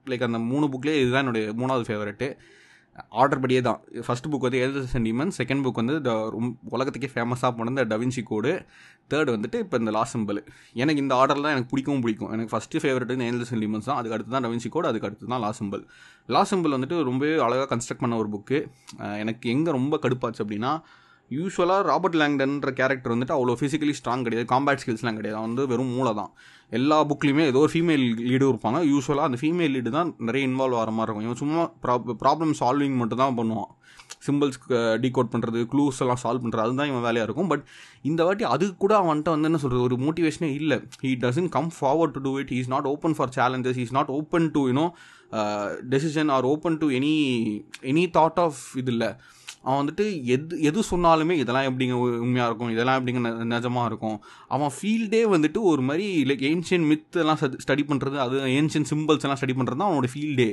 லைக் 0.05 0.25
அந்த 0.27 0.39
மூணு 0.51 0.65
புக்லேயே 0.73 1.01
இதுதான் 1.03 1.23
என்னுடைய 1.25 1.45
மூணாவது 1.61 1.85
ஃபேவரெட்டு 1.89 2.27
ஆர்டர் 3.21 3.41
படியே 3.43 3.59
தான். 3.67 3.77
ஃபஸ்ட் 4.05 4.27
புக் 4.31 4.45
வந்து 4.45 4.59
ஏழு 4.63 4.81
சென்டிமெண்ட் 4.93 5.33
செகண்ட் 5.37 5.63
புக் 5.65 5.79
வந்து 5.81 5.95
த 6.07 6.11
உலகத்துக்கே 6.75 7.09
ஃபேமஸாக 7.13 7.51
போன 7.57 7.71
இந்த 7.73 7.83
டவின்சி 7.91 8.21
கோடு 8.31 8.51
தேர்ட் 9.11 9.31
வந்துட்டு 9.35 9.59
இப்போ 9.63 9.77
இந்த 9.81 9.91
லாஸ்ட் 9.97 10.15
சிம்பிள் 10.15 10.39
எனக்கு 10.81 11.03
இந்த 11.03 11.13
ஆர்டர் 11.19 11.43
தான் 11.45 11.53
எனக்கு 11.55 11.71
பிடிக்கவும் 11.73 12.03
பிடிக்கும். 12.05 12.31
எனக்கு 12.35 12.51
ஃபஸ்ட்டு 12.53 12.81
ஃபேவரட் 12.83 13.13
ஏழு 13.27 13.47
சென்டிமெண்ட்ஸ் 13.51 13.89
தான். 13.89 13.99
அதுக்கு 13.99 14.15
அடுத்து 14.17 14.35
தான் 14.35 14.45
டவின்சி 14.47 14.71
கோடு 14.75 14.89
அதுக்கு 14.91 15.07
அடுத்து 15.09 15.31
தான் 15.33 15.43
லாஸ்ட் 15.45 15.61
சிம்பிள் 15.63 15.83
லாஸ்ட் 16.35 16.53
சிம்பிள் 16.55 16.75
வந்துட்டு 16.77 16.97
ரொம்பவே 17.09 17.33
அழகாக 17.47 17.69
கன்ஸ்ட்ரக்ட் 17.73 18.03
பண்ண 18.05 18.17
ஒரு 18.23 18.31
புக்கு 18.35 18.59
எனக்கு 19.23 19.47
எங்கே 19.55 19.71
ரொம்ப 19.77 19.99
கடுப்பாச்சு 20.05 20.43
அப்படின்னா 20.45 20.73
யூஸ்வலாக 21.37 21.81
ராபர்ட் 21.89 22.17
லேங்டன்ற 22.21 22.71
கேரக்டர் 22.79 23.13
வந்துட்டு 23.13 23.35
அவ்வளோ 23.37 23.55
ஃபிசிக்கலி 23.59 23.93
ஸ்ட்ராங் 23.99 24.25
கிடையாது. 24.27 24.47
காம்பேட் 24.53 24.81
ஸ்கில்ஸ்லாம் 24.83 25.19
கிடையாது. 25.19 25.37
அவன் 25.39 25.49
வந்து 25.49 25.65
வெறும் 25.73 25.93
மூளை 25.97 26.13
தான். 26.21 26.31
எல்லா 26.77 26.97
புக்லேயுமே 27.09 27.43
ஏதோ 27.51 27.61
ஒரு 27.65 27.71
ஃபீமேல் 27.75 28.03
லீடும் 28.29 28.51
இருப்பாங்க. 28.53 28.79
யூஸ்வலாக 28.93 29.29
அந்த 29.29 29.37
ஃபீமேல் 29.43 29.73
லீடு 29.75 29.91
தான் 29.99 30.09
நிறைய 30.27 30.49
இன்வால்வ் 30.49 30.79
ஆகிற 30.79 30.91
மாதிரி 30.97 31.07
இருக்கும். 31.09 31.27
இவன் 31.29 31.41
சும்மா 31.43 31.63
ப்ராப்ளம் 32.23 32.53
சால்விங் 32.61 32.97
மட்டும் 33.01 33.21
தான் 33.23 33.37
பண்ணுவான். 33.39 33.71
சிம்பிள்ஸ் 34.25 34.57
டீகோட் 35.03 35.31
பண்ணுறது 35.33 35.59
க்ளூஸ் 35.71 35.99
எல்லாம் 36.03 36.21
சால்வ் 36.23 36.43
பண்ணுறது 36.43 36.63
அதுதான் 36.65 36.89
இவன் 36.91 37.05
வேலையாக 37.07 37.27
இருக்கும். 37.27 37.49
பட் 37.51 37.63
இந்த 38.09 38.21
வாட்டி 38.27 38.43
அது 38.53 38.65
கூட 38.83 38.93
அவன்கிட்ட 39.01 39.29
வந்து 39.35 39.49
என்ன 39.49 39.59
சொல்கிறது 39.63 39.85
ஒரு 39.87 39.97
மோட்டிவேஷனே 40.05 40.49
இல்லை. 40.59 40.77
He 41.03 41.11
doesn't 41.23 41.49
come 41.55 41.69
forward 41.77 42.15
to 42.17 42.23
do 42.27 42.33
it 42.41 42.53
is 42.59 42.71
not 42.73 42.89
open 42.93 43.15
for 43.19 43.33
challenges 43.39 43.79
is 43.83 43.93
not 43.97 44.11
open 44.19 44.47
to 44.55 44.63
you know 44.71 44.85
decision 45.93 46.31
or 46.37 46.47
open 46.53 46.79
to 46.81 46.89
any 46.99 47.15
any 47.91 48.03
thought 48.17 48.41
of 48.45 48.61
இது 48.81 48.91
இல்லை. 48.95 49.11
அவன் 49.63 49.79
வந்துட்டு 49.79 50.05
எது 50.33 50.61
எது 50.69 50.83
சொன்னாலுமே 50.91 51.35
இதெல்லாம் 51.41 51.67
எப்படிங்க 51.69 51.95
உண்மையாக 52.25 52.49
இருக்கும் 52.49 52.71
இதெல்லாம் 52.75 52.97
எப்படிங்க 52.99 53.21
நிஜமாக 53.53 53.85
இருக்கும். 53.91 54.17
அவன் 54.55 54.71
ஃபீல்டே 54.77 55.21
வந்துட்டு 55.33 55.59
ஒரு 55.71 55.81
மாதிரி 55.89 56.07
லைக் 56.29 56.43
ஏன்ஷியன் 56.51 56.85
மித்தெல்லாம் 56.91 57.39
ஸ்டடி 57.65 57.83
பண்ணுறது 57.91 58.17
அது 58.25 58.39
ஏன்ஷியன் 58.59 58.87
சிம்பிள்ஸ் 58.91 59.25
எல்லாம் 59.27 59.39
ஸ்டடி 59.41 59.55
பண்ணுறது 59.59 59.81
தான் 59.81 59.89
அவனோட 59.91 60.09
ஃபீல்டே 60.13 60.49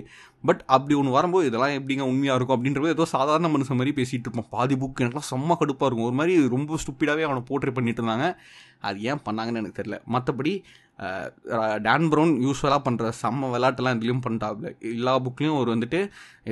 பட் 0.49 0.63
அப்படி 0.77 0.97
ஒன்று 1.01 1.17
வரும்போது 1.19 1.47
இதெல்லாம் 1.51 1.77
எப்படிங்க 1.79 2.07
உண்மையாக 2.13 2.39
இருக்கும் 2.39 2.59
அப்படின்றப்ப 2.59 2.95
ஏதோ 2.97 3.07
சாதாரண 3.15 3.51
மனுஷன் 3.55 3.81
மாதிரி 3.81 3.95
பேசிகிட்டு 4.01 4.29
இருப்பான். 4.29 4.51
பாதி 4.57 4.77
புக் 4.83 5.03
எனக்குலாம் 5.05 5.31
செம்ம 5.33 5.57
கடுப்பாக 5.63 5.89
இருக்கும். 5.89 6.09
ஒரு 6.11 6.19
மாதிரி 6.21 6.35
ரொம்ப 6.57 6.79
ஸ்டூப்பிடாகவே 6.83 7.25
அவனை 7.29 7.43
போர்ட்ரே 7.51 7.75
பண்ணிட்டு 7.79 8.03
இருந்தாங்க. 8.03 8.29
அது 8.89 8.99
ஏன் 9.11 9.25
பண்ணாங்கன்னு 9.29 9.63
எனக்கு 9.63 9.81
தெரியல. 9.83 9.99
மற்றபடி 10.17 10.53
டேன் 11.87 12.07
ப்ரௌன் 12.13 12.33
யூஸ்வலாக 12.47 12.81
பண்ணுற 12.87 13.11
செம்ம 13.23 13.51
விளாட்டெல்லாம் 13.55 13.97
இதுலேயும் 13.99 14.23
பண்ணிட்டாப்ல. 14.25 14.69
எல்லா 14.95 15.13
புக்லேயும் 15.27 15.59
ஒரு 15.61 15.71
வந்துட்டு 15.75 16.01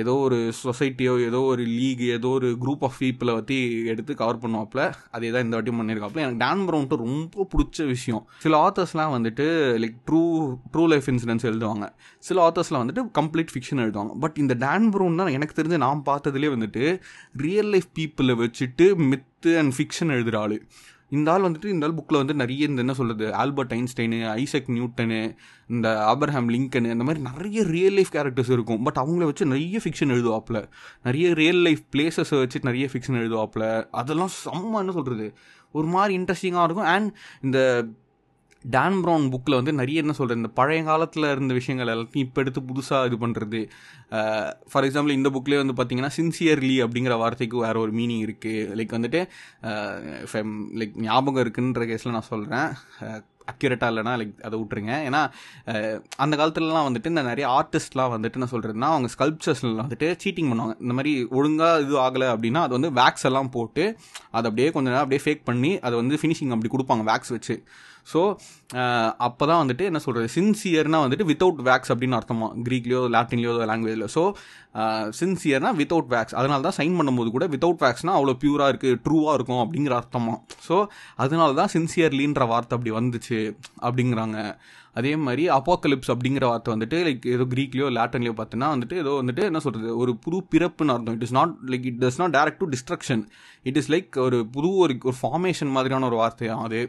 ஏதோ 0.01 0.13
ஒரு 0.25 0.37
சொசைட்டியோ 0.63 1.13
ஏதோ 1.25 1.39
ஒரு 1.51 1.63
லீக் 1.79 2.03
ஏதோ 2.17 2.29
ஒரு 2.37 2.49
குரூப் 2.61 2.83
ஆஃப் 2.87 2.97
பீப்புளை 2.99 3.33
பற்றி 3.39 3.57
எடுத்து 3.93 4.15
கவர் 4.21 4.41
பண்ணுவாப்புல 4.43 4.81
அதே 5.17 5.31
தான் 5.35 5.45
இந்த 5.47 5.55
வாட்டி 5.57 5.73
பண்ணியிருக்காப்புல 5.79 6.23
எனக்கு 6.25 6.41
டேன் 6.45 6.63
ப்ரௌன்ட்டு 6.69 7.01
ரொம்ப 7.03 7.47
பிடிச்ச 7.53 7.87
விஷயம். 7.93 8.23
சில 8.45 8.55
ஆத்தர்ஸ்லாம் 8.67 9.15
வந்துட்டு 9.17 9.47
like 9.83 9.97
true 10.09 10.21
true 10.73 10.85
life 10.93 11.09
incidents 11.13 11.47
எழுதுவாங்க. 11.51 11.87
சில 12.29 12.49
ஆத்தர்ஸ்லாம் 12.49 12.83
வந்துட்டு 12.83 13.05
கம்ப்ளீட் 13.19 13.53
ஃபிக்ஷன் 13.53 13.83
எழுதுவாங்க. 13.85 14.13
பட் 14.25 14.37
இந்த 14.43 14.55
டேன் 14.65 14.87
ப்ரௌன் 14.95 15.21
தான் 15.21 15.33
எனக்கு 15.37 15.57
தெரிஞ்சு 15.61 15.83
நான் 15.87 16.03
பார்த்ததுலேயே 16.11 16.53
வந்துட்டு 16.57 16.85
ரியல் 17.45 17.71
லைஃப் 17.75 17.89
பீப்புளை 17.99 18.35
வச்சுட்டு 18.43 18.87
மித்து 19.11 19.53
அண்ட் 19.61 19.73
ஃபிக்ஷன் 19.77 20.13
எழுதுகிற 20.17 20.39
ஆள். 20.45 20.57
இந்த 21.09 21.31
ஆள் 21.31 21.41
வந்துட்டு 21.41 21.65
இந்த 21.65 21.85
ஆள் 21.85 21.93
புக்கில் 21.93 22.19
வந்து 22.21 22.33
நிறைய 22.33 22.67
இந்த 22.67 22.81
என்ன 22.81 22.93
சொல்கிறது 22.93 23.33
ஆல்பர்ட் 23.33 23.73
ஐன்ஸ்டைனு 23.73 24.19
ஐசக் 24.29 24.69
நியூட்டனு 24.69 25.35
இந்த 25.67 26.15
ஆபர்ஹாம் 26.15 26.49
லிங்கனு 26.55 26.91
இந்த 26.95 27.03
மாதிரி 27.03 27.23
நிறைய 27.29 27.63
ரியல் 27.63 27.93
லைஃப் 27.93 28.13
கேரக்டர்ஸ் 28.13 28.51
இருக்கும். 28.51 28.83
பட் 28.83 28.95
அவங்கள 28.95 29.25
வச்சு 29.29 29.45
நிறைய 29.45 29.79
ஃபிக்ஷன் 29.83 30.13
எழுதுவாப்பில் 30.15 30.63
நிறைய 31.03 31.33
ரியல் 31.33 31.61
லைஃப் 31.67 31.83
பிளேசஸை 31.95 32.37
வச்சு 32.39 32.59
நிறைய 32.63 32.89
ஃபிக்ஷன் 32.93 33.19
எழுதுவாப்பில் 33.23 33.87
அதெல்லாம் 33.91 34.33
செம்ம 34.45 34.79
என்ன 34.79 34.91
சொல்கிறது 34.91 35.33
ஒரு 35.71 35.87
மாதிரி 35.87 36.17
இன்ட்ரெஸ்டிங்காக 36.17 36.63
இருக்கும். 36.63 36.91
அண்ட் 36.95 37.15
இந்த 37.41 37.59
டான் 38.75 38.97
ப்ரௌன் 39.03 39.25
புக்கில் 39.33 39.57
வந்து 39.59 39.73
நிறைய 39.79 40.03
என்ன 40.03 40.13
சொல்கிறது 40.19 40.41
இந்த 40.41 40.51
பழைய 40.59 40.81
காலத்தில் 40.89 41.31
இருந்த 41.33 41.53
விஷயங்கள் 41.59 41.91
எல்லாத்தையும் 41.93 42.25
இப்போ 42.27 42.41
எடுத்து 42.43 42.61
புதுசாக 42.71 43.09
இது 43.09 43.17
பண்ணுறது 43.23 43.61
ஃபார் 44.71 44.87
எக்ஸாம்பிள் 44.87 45.17
இந்த 45.19 45.31
புக்லேயே 45.37 45.61
வந்து 45.63 45.77
பார்த்தீங்கன்னா 45.79 46.11
சின்சியர்லி 46.19 46.75
அப்படிங்கிற 46.85 47.15
வார்த்தைக்கு 47.23 47.63
வேறு 47.65 47.83
ஒரு 47.85 47.93
மீனிங் 48.01 48.25
இருக்குது 48.27 48.75
லைக் 48.79 48.97
வந்துட்டு 48.97 49.21
லைக் 50.81 51.01
ஞாபகம் 51.07 51.43
இருக்குன்ற 51.45 51.87
கேஸில் 51.91 52.15
நான் 52.17 52.31
சொல்கிறேன் 52.33 52.69
அக்யூரேட்டாக 53.51 53.91
இல்லைனா 53.91 54.13
லைக் 54.19 54.33
அதை 54.47 54.55
விட்டுருங்க. 54.59 54.93
ஏன்னா 55.07 55.19
அந்த 56.23 56.33
காலத்துலலாம் 56.39 56.87
வந்துட்டு 56.87 57.11
இந்த 57.13 57.21
நிறைய 57.29 57.45
ஆர்டிஸ்ட்லாம் 57.57 58.11
வந்துட்டு 58.13 58.37
என்ன 58.39 58.49
சொல்கிறதுனா 58.53 58.89
அவங்க 58.93 59.09
ஸ்கல்ப்சர்ஸ்லாம் 59.13 59.83
வந்துட்டு 59.83 60.07
சீட்டிங் 60.23 60.49
பண்ணுவாங்க. 60.51 60.75
இந்த 60.83 60.93
மாதிரி 60.97 61.13
ஒழுங்காக 61.39 61.83
இது 61.85 61.95
ஆகலை 62.05 62.27
அப்படின்னா 62.33 62.63
அது 62.67 62.75
வந்து 62.77 62.91
வேக்ஸ் 62.99 63.27
எல்லாம் 63.29 63.51
போட்டு 63.55 63.85
அதை 64.37 64.45
அப்படியே 64.49 64.69
கொஞ்ச 64.77 64.87
நேரம் 64.91 65.05
அப்படியே 65.05 65.23
ஃபேக் 65.25 65.47
பண்ணி 65.51 65.71
அதை 65.87 65.95
வந்து 66.01 66.19
ஃபினிஷிங் 66.23 66.53
அப்படி 66.55 66.71
கொடுப்பாங்க 66.75 67.05
வேக்ஸ் 67.11 67.33
வச்சு. 67.35 67.57
ஸோ 68.11 68.19
uh, 68.81 69.09
அப்போ 69.25 69.43
தான் 69.49 69.59
வந்துட்டு 69.61 69.83
என்ன 69.89 69.99
சொல்கிறது 70.03 70.27
சின்சியர்னா 70.35 70.99
வந்துட்டு 71.05 71.25
வித்தவுட் 71.31 71.59
வேக்ஸ் 71.67 71.91
அப்படின்னு 71.93 72.17
அர்த்தமா? 72.19 72.47
க்ரீக்லேயோ 72.65 73.01
லாட்டின்லையோ 73.15 73.53
லாங்குவேஜில் 73.71 74.05
ஸோ 74.15 74.23
சின்சியர்னா 75.19 75.69
வித்தவுட் 75.79 76.09
வேக்ஸ் 76.13 76.35
அதனால 76.39 76.59
தான் 76.67 76.77
சைன் 76.79 76.97
பண்ணும்போது 76.99 77.29
கூட 77.35 77.45
வித்தவுட் 77.53 77.81
வேக்ஸ்னா 77.85 78.15
அவ்வளோ 78.19 78.35
பியூராக 78.43 78.71
இருக்குது 78.73 78.99
ட்ரூவாக 79.05 79.37
இருக்கும் 79.37 79.61
அப்படிங்கிற 79.63 79.95
அர்த்தமா? 80.01 80.35
ஸோ 80.67 80.77
அதனால 81.25 81.49
தான் 81.61 81.73
சின்சியர்லின்ற 81.75 82.45
வார்த்தை 82.53 82.75
அப்படி 82.77 82.93
வந்துச்சு 82.99 83.39
அப்படிங்கிறாங்க. 83.87 84.37
அதே 84.99 85.11
மாதிரி 85.25 85.43
அப்போக்கலிப்ஸ் 85.57 86.11
அப்படிங்கிற 86.13 86.45
வார்த்தை 86.51 86.73
வந்துட்டு 86.73 86.97
லைக் 87.07 87.25
ஏதோ 87.35 87.45
க்ரீக்லையோ 87.53 87.87
லாட்டன்லையோ 87.97 88.33
பார்த்தீங்கன்னா 88.39 88.69
வந்துட்டு 88.75 88.95
ஏதோ 89.03 89.11
வந்துட்டு 89.21 89.43
என்ன 89.49 89.59
சொல்கிறது 89.65 89.89
ஒரு 90.03 90.13
புது 90.25 90.37
பிறப்புன்னு 90.53 90.93
அர்த்தம். 90.95 91.15
It 91.17 91.25
is 91.27 91.35
not 91.39 91.53
like 91.73 91.85
it 91.91 91.99
does 92.03 92.19
not 92.23 92.35
direct 92.37 92.61
to 92.63 92.69
destruction 92.75 93.23
it 93.69 93.79
is 93.81 93.91
like 93.93 94.19
ஒரு 94.25 94.37
புது 94.55 94.69
ஒரு 94.85 94.95
ஒரு 95.09 95.17
ஃபார்மேஷன் 95.21 95.71
மாதிரியான 95.77 96.07
ஒரு 96.09 96.17
வார்த்தையாக 96.23 96.65
அது. 96.67 96.81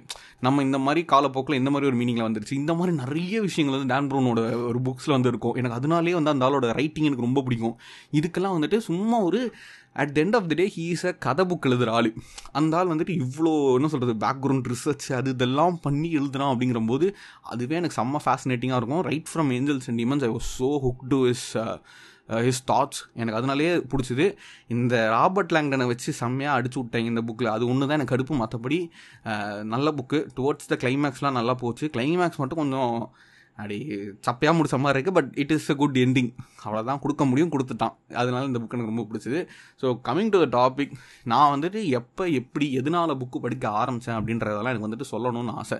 நம்ம 0.47 0.63
இந்த 0.69 0.79
மாதிரி 0.87 1.03
காலப்போக்கில் 1.15 1.61
இந்த 1.61 1.73
மாதிரி 1.75 1.91
ஒரு 1.91 1.99
மீனிங்கில் 2.01 2.27
வந்துருச்சு. 2.29 2.55
இந்த 2.63 2.75
மாதிரி 2.81 2.97
நிறைய 3.03 3.37
விஷயங்கள் 3.49 3.77
வந்து 3.79 3.93
டேன் 3.95 4.11
ப்ரோனோட 4.11 4.43
ஒரு 4.71 4.81
புக்ஸில் 4.89 5.17
வந்து 5.17 5.33
இருக்கும். 5.33 5.55
எனக்கு 5.55 5.79
அதனாலே 5.81 6.15
வந்து 6.19 6.33
அந்த 6.35 6.47
ஆளோட 6.49 6.69
ரைட்டிங் 6.81 7.09
எனக்கு 7.11 7.27
ரொம்ப 7.29 7.43
பிடிக்கும். 7.49 7.77
இதுக்கெல்லாம் 8.19 8.57
வந்துட்டு 8.59 8.81
சும்மா 8.91 9.19
ஒரு 9.29 9.41
at 10.03 10.13
the 10.17 10.19
end 10.25 10.37
of 10.39 10.49
the 10.51 10.57
day 10.61 10.67
he's 10.77 11.05
a 11.11 11.13
கதை 11.27 11.45
புக் 11.51 11.69
எழுதுகிற 11.69 11.93
ஆள். 11.99 12.11
அந்த 12.59 12.73
ஆள் 12.81 12.91
வந்துட்டு 12.93 13.15
இவ்வளோ 13.25 13.53
என்ன 13.79 13.91
சொல்கிறது 13.95 14.17
பேக்ரவுண்ட் 14.27 14.69
ரிசர்ச் 14.75 15.07
அது 15.21 15.33
இதெல்லாம் 15.37 15.79
பண்ணி 15.87 16.11
எழுதுறான் 16.21 16.53
அப்படிங்கிறபோது 16.53 17.09
அதுவே 17.53 17.79
எனக்கு 17.81 17.99
செம்ம 18.01 18.21
ஃபேசினேட்டிங்காக 18.27 18.81
இருக்கும். 18.83 19.07
Right 19.11 19.31
from 19.33 19.51
Angels 19.59 19.89
and 19.93 20.01
Demons 20.03 20.27
I 20.29 20.33
was 20.37 20.51
so 20.59 20.71
hook 20.87 21.07
to 21.15 21.21
his 21.33 21.49
his 22.47 22.63
thoughts 22.71 22.99
எனக்கு 23.21 23.39
அதனாலேயே 23.39 23.71
பிடிச்சிது. 23.91 24.25
இந்த 24.75 24.95
ராபர்ட் 25.15 25.53
லேங்டனை 25.57 25.85
வச்சு 25.93 26.11
செம்மையாக 26.19 26.57
அடிச்சு 26.59 26.79
விட்டேன் 26.81 27.09
இந்த 27.11 27.21
புக்கில் 27.29 27.55
அது 27.55 27.65
ஒன்று 27.73 27.89
தான் 27.89 27.99
எனக்கு 27.99 28.15
கடுப்பு. 28.15 28.35
மற்றபடி 28.43 28.81
uh, 29.31 29.59
நல்ல 29.73 29.93
புக்கு 29.99 30.21
டுவர்ட்ஸ் 30.39 30.71
த 30.73 30.77
கிளைமேக்ஸ்லாம் 30.85 31.39
நல்லா 31.41 31.55
போச்சு. 31.63 31.87
கிளைமேக்ஸ் 31.97 32.41
மட்டும் 32.43 32.61
கொஞ்சம் 32.63 32.93
அப்படி 33.59 33.77
சப்பையாக 34.27 34.55
முடிச்ச 34.57 34.77
மாதிரி 34.83 34.97
இருக்குது 34.97 35.17
but 35.19 35.31
it 35.43 35.53
is 35.55 35.69
a 35.73 35.77
good 35.81 35.97
ending 36.03 36.31
அவ்வளோதான் 36.65 37.01
கொடுக்க 37.05 37.23
முடியும் 37.31 37.53
கொடுத்துட்டான். 37.55 37.95
அதனால 38.21 38.43
இந்த 38.51 38.59
புக் 38.63 38.75
எனக்கு 38.77 38.93
ரொம்ப 38.93 39.05
பிடிச்சது. 39.11 39.41
So 39.81 39.87
coming 40.09 40.31
to 40.35 40.41
the 40.45 40.49
topic 40.59 40.93
நான் 41.33 41.53
வந்துட்டு 41.55 41.83
எப்போ 42.01 42.27
எப்படி 42.41 42.69
எதனால 42.81 43.17
புக்கு 43.23 43.41
படிக்க 43.47 43.69
ஆரம்பித்தேன் 43.83 44.19
அப்படின்றதெல்லாம் 44.19 44.73
எனக்கு 44.75 44.89
வந்துட்டு 44.89 45.11
சொல்லணும்னு 45.15 45.55
ஆசை. 45.63 45.79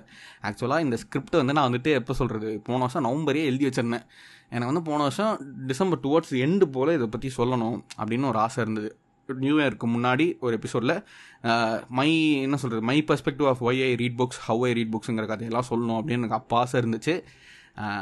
ஆக்சுவலாக 0.49 0.87
இந்த 0.87 0.99
ஸ்கிரிப்ட் 1.05 1.41
வந்து 1.43 1.57
நான் 1.59 1.69
வந்துட்டு 1.71 1.93
எப்போ 2.01 2.17
சொல்கிறது 2.21 2.51
போன 2.69 2.83
வருஷம் 2.87 3.07
நவம்பரே 3.09 3.45
எழுதி 3.51 3.67
வச்சிருந்தேன். 3.69 4.07
எனக்கு 4.55 4.71
வந்து 4.73 4.87
போன 4.91 5.01
வருஷம் 5.09 5.35
டிசம்பர் 5.73 6.05
டுவர்ட்ஸ் 6.07 6.37
எண்டு 6.47 6.69
போல் 6.77 6.97
இதை 6.99 7.09
பற்றி 7.17 7.31
சொல்லணும் 7.41 7.79
அப்படின்னு 8.01 8.31
ஒரு 8.33 8.41
ஆசை 8.47 8.61
இருந்தது. 8.67 8.91
நியூ 9.29 9.57
இயருக்கு 9.61 9.87
முன்னாடி 9.95 10.27
ஒரு 10.45 10.53
எபிசோடில் 10.59 10.95
மை 11.99 12.11
என்ன 12.45 12.57
சொல்கிறது 12.63 12.87
my 12.91 12.97
perspective 13.09 13.49
of 13.51 13.61
why 13.69 13.81
I 13.89 13.91
read 14.03 14.17
books 14.21 14.41
how 14.47 14.63
I 14.69 14.71
read 14.79 14.93
புக்ஸுங்கிற 14.95 15.27
கதையெல்லாம் 15.33 15.69
சொல்லணும் 15.71 15.99
அப்படின்னு 15.99 16.23
எனக்கு 16.23 16.39
அப்போ 16.41 16.57
ஆசை 16.61 16.77
இருந்துச்சு. 16.83 17.15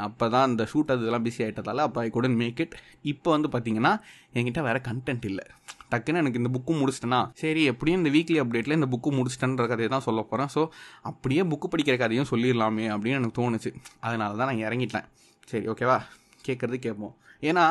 அப்போ 0.07 0.25
தான் 0.35 0.47
அந்த 0.49 0.63
ஷூட் 0.73 0.93
அதெல்லாம் 0.95 1.25
பிஸி 1.25 1.41
ஆகிட்டதால 1.47 1.85
அப்போ 1.87 2.01
ஐ 2.01 2.11
குடன் 2.17 2.37
மேக் 2.43 2.61
இட் 2.65 2.75
இப்போ 3.13 3.29
வந்து 3.31 3.49
பார்த்தீங்கன்னா 3.55 3.93
என்கிட்ட 4.35 4.63
வேறு 4.69 4.81
கண்டென்ட் 4.89 5.27
இல்லை. 5.31 5.45
டக்குன்னு 5.93 6.21
எனக்கு 6.23 6.41
இந்த 6.43 6.51
புக்கு 6.55 6.73
முடிச்சிட்டேன்னா 6.81 7.21
சரி 7.43 7.63
எப்படியும் 7.73 8.01
இந்த 8.03 8.11
வீக்லி 8.17 8.39
அப்டேட்டில் 8.43 8.77
இந்த 8.79 8.89
புக்கு 8.95 9.11
முடிச்சிட்டேன்ற 9.19 9.67
கதையை 9.73 9.89
தான் 9.89 10.07
சொல்ல 10.09 10.23
போகிறேன் 10.23 10.51
ஸோ 10.55 10.63
அப்படியே 11.11 11.43
புக்கு 11.53 11.69
படிக்கிற 11.73 11.97
கதையும் 12.05 12.31
சொல்லிடலாமே 12.33 12.87
அப்படின்னு 12.95 13.21
எனக்கு 13.21 13.39
தோணுச்சு. 13.41 13.73
அதனால 14.01 14.37
தான் 14.37 14.51
நான் 14.51 14.65
இறங்கிட்டேன். 14.69 15.07
சரி 15.49 15.67
ஓகேவா 15.69 15.99
கேட்குறது 16.49 16.79
கேட்போம் 16.87 17.15
ஏன்னா 17.43 17.65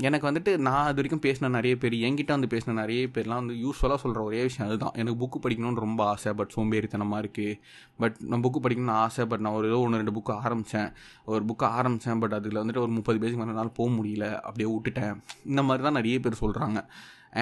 எனக்கு 0.00 0.28
வந்துட்டு 0.30 0.56
நான் 0.56 0.86
அது 0.86 1.02
வரைக்கும் 1.02 1.20
பேசின 1.20 1.50
நிறைய 1.50 1.76
பேர் 1.76 1.92
என்கிட்ட 1.92 2.26
வந்து 2.26 2.46
பேசின 2.46 2.72
நிறைய 2.72 3.06
பேர்லாம் 3.06 3.40
வந்து 3.42 3.54
யூஸ்ஃபுல்லாக 3.54 3.94
சொல்கிற 3.94 4.22
ஒரே 4.22 4.42
விஷயம் 4.42 4.70
அதுதான். 4.70 4.92
எனக்கு 4.94 5.18
புக்கு 5.24 5.46
படிக்கணும்னு 5.46 5.74
ரொம்ப 5.74 6.04
ஆசை 6.04 6.32
பட் 6.32 6.52
சோம்பேறித்தனமாக 6.56 7.24
இருக்குது 7.24 7.60
பட் 7.96 8.16
நான் 8.20 8.40
புக்கு 8.40 8.60
படிக்கணும்னு 8.62 8.90
ஆசை 8.90 9.26
பட் 9.26 9.40
நான் 9.40 9.52
ஒரு 9.52 9.66
ஏதோ 9.66 9.78
ஒன்று 9.78 9.96
ரெண்டு 9.96 10.12
புக்கு 10.12 10.36
ஆரம்பித்தேன் 10.36 10.92
ஒரு 11.24 11.44
புக்கு 11.44 11.62
ஆரம்பித்தேன் 11.62 12.18
பட் 12.18 12.32
அதில் 12.32 12.56
வந்துட்டு 12.56 12.78
ஒரு 12.78 12.88
முப்பது 12.88 13.18
பேஜுக்கு 13.18 13.36
மேலே 13.36 13.50
நாள் 13.50 13.68
போக 13.68 13.90
முடியல. 13.90 14.40
அப்படியே 14.40 14.76
விட்டுட்டேன். 14.76 15.16
இந்த 15.44 15.62
மாதிரி 15.62 15.84
தான் 15.84 15.92
நிறைய 15.92 16.20
பேர் 16.20 16.40
சொல்கிறாங்க 16.40 16.86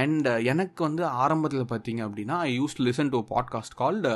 அண்ட் 0.00 0.26
uh, 0.26 0.38
எனக்கு 0.52 0.80
வந்து 0.86 1.02
ஆரம்பத்தில் 1.24 1.70
பார்த்தீங்க 1.72 2.00
அப்படின்னா 2.06 2.36
I 2.46 2.50
use 2.58 2.74
listen 2.86 3.10
to 3.14 3.18
podcast 3.30 3.76
called 3.80 4.12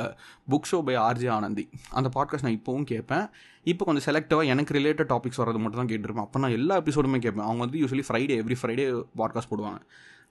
book 0.47 0.69
show 0.71 0.79
by 0.87 0.95
RJ 1.05 1.29
Anandhi 1.37 1.65
அந்த 1.91 2.09
பாட்காஸ்ட் 2.15 2.45
நான் 2.47 2.57
இப்போவும் 2.59 2.87
கேட்பேன் 2.91 3.25
இப்போ 3.65 3.85
கொஞ்சம் 3.85 4.05
செலக்டிவாக 4.07 4.51
எனக்கு 4.53 4.75
ரிலேட்டட் 4.79 5.09
டாபிக்ஸ் 5.13 5.41
வரது 5.43 5.59
மட்டும் 5.63 5.81
தான் 5.81 5.91
கேட்டிருப்பேன். 5.91 6.27
அப்போ 6.27 6.39
நான் 6.39 6.55
எல்லா 6.59 6.75
எபிசோடுமே 6.81 7.19
கேட்பேன் 7.25 7.47
அவங்க 7.47 7.61
வந்து 7.65 7.79
usually 7.83 8.05
Friday 8.07 8.37
every 8.43 8.57
Friday 8.61 8.85
podcast 9.17 9.51
போடுவாங்க. 9.53 9.79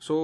ஸோ 0.06 0.14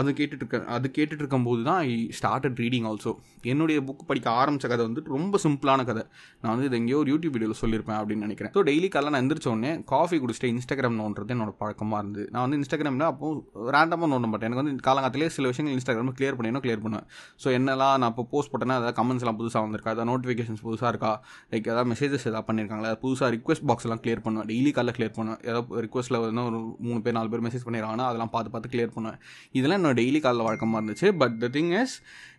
அது 0.00 0.10
கேட்டுட்டு 0.18 0.42
இருக்கேன் 0.44 0.66
அது 0.74 0.86
கேட்டுட்டு 0.96 1.22
இருக்கும்போது 1.22 1.62
தான் 1.68 1.78
ஐ 1.86 1.94
ஸ்டார்டட் 2.18 2.58
ரீடிங் 2.62 2.86
ஆல்சோ 2.90 3.12
என்னுடைய 3.52 3.78
புக் 3.86 4.04
படிக்க 4.10 4.28
ஆரம்பித்த 4.40 4.66
கதை 4.72 4.82
வந்துட்டு 4.88 5.10
ரொம்ப 5.16 5.38
சிம்பிளான 5.44 5.80
கதை. 5.88 6.02
நான் 6.42 6.52
வந்து 6.54 6.66
இது 6.68 6.76
எங்கேயோ 6.80 6.98
ஒரு 7.02 7.10
யூடியூப் 7.12 7.34
வீடியோவில் 7.36 7.60
சொல்லியிருப்பேன் 7.62 7.98
அப்படின்னு 8.00 8.26
நினைக்கிறேன். 8.26 8.52
ஸோ 8.56 8.62
டெய்லி 8.68 8.88
காலைல 8.94 9.12
நான் 9.14 9.24
எந்திரிச்ச 9.24 9.48
உடனே 9.54 9.72
காஃபி 9.92 10.18
குடிச்சிட்டு 10.22 10.50
இன்ஸ்டாகிராம் 10.54 10.98
நோண்டுறது 11.00 11.34
என்னோட 11.36 11.52
பழக்கமாக 11.62 12.00
இருந்தது. 12.02 12.26
நான் 12.34 12.44
வந்து 12.46 12.58
இன்ஸ்டாகிராமில் 12.60 13.06
அப்போ 13.10 13.30
ரேண்டமாக 13.76 14.10
நோண்ட 14.12 14.30
மாட்டேன். 14.32 14.48
எனக்கு 14.50 14.62
வந்து 14.62 14.84
காலங்காலத்திலே 14.88 15.28
சில 15.36 15.50
விஷயங்கள் 15.52 15.76
இன்ஸ்டாகிராமில் 15.78 16.16
கிளியர் 16.20 16.38
பண்ணணும் 16.38 16.64
கிளியர் 16.66 16.84
பண்ணுவேன். 16.86 17.06
ஸோ 17.44 17.50
என்னெல்லாம் 17.58 17.96
நான் 18.04 18.12
இப்போ 18.14 18.26
போஸ்ட் 18.34 18.52
போட்டேன்னா 18.54 18.78
அதாவது 18.80 18.96
கமெண்ட்ஸ்லாம் 19.00 19.40
புதுசாக 19.42 19.62
வந்திருக்கா? 19.66 19.92
அதாவது 19.94 20.10
நோட்டிஃபிகேஷன்ஸ் 20.12 20.64
புதுசாக 20.68 20.92
இருக்கா? 20.94 21.12
லைக் 21.52 21.68
ஏதாவது 21.72 21.90
மெசேஜஸ் 21.94 22.26
ஏதாவது 22.32 22.48
பண்ணியிருக்காங்களா 22.50 22.94
புதுசாக 23.04 23.30
ரிக்வஸ்ட் 23.36 23.66
பாக்ஸ் 23.72 23.88
எல்லாம் 23.88 24.02
கிளியர் 24.06 24.24
பண்ணுவேன். 24.28 24.48
டெய்லி 24.52 24.72
காலைல 24.78 24.94
கிளியர் 25.00 25.14
பண்ணுவேன். 25.18 25.40
ஏதாவது 25.50 25.84
ரிக்வஸ்ட்டில் 25.88 26.20
வந்து 26.26 26.46
ஒரு 26.52 26.60
மூணு 26.88 27.00
பேர் 27.04 27.18
நாலு 27.20 27.30
பேர் 27.34 27.46
மெசேஜ் 27.48 27.68
பண்ணிடுறாங்கன்னா 27.68 28.08
அதெல்லாம் 28.10 28.34
பார்த்து 28.36 28.54
பார்த்து 28.56 28.72
கிளியர் 28.74 28.96
பண்ணுவேன். 28.96 29.20
இதெல்லாம் 29.58 29.80
என்னோட 29.80 29.96
டெய்லி 30.00 30.20
காலைல 30.26 30.46
வழக்கமாக 30.48 30.80
இருந்துச்சு. 30.82 31.08
பட் 31.22 31.36
த 31.42 31.48
திங் 31.56 31.72
இஸ் 31.80 31.96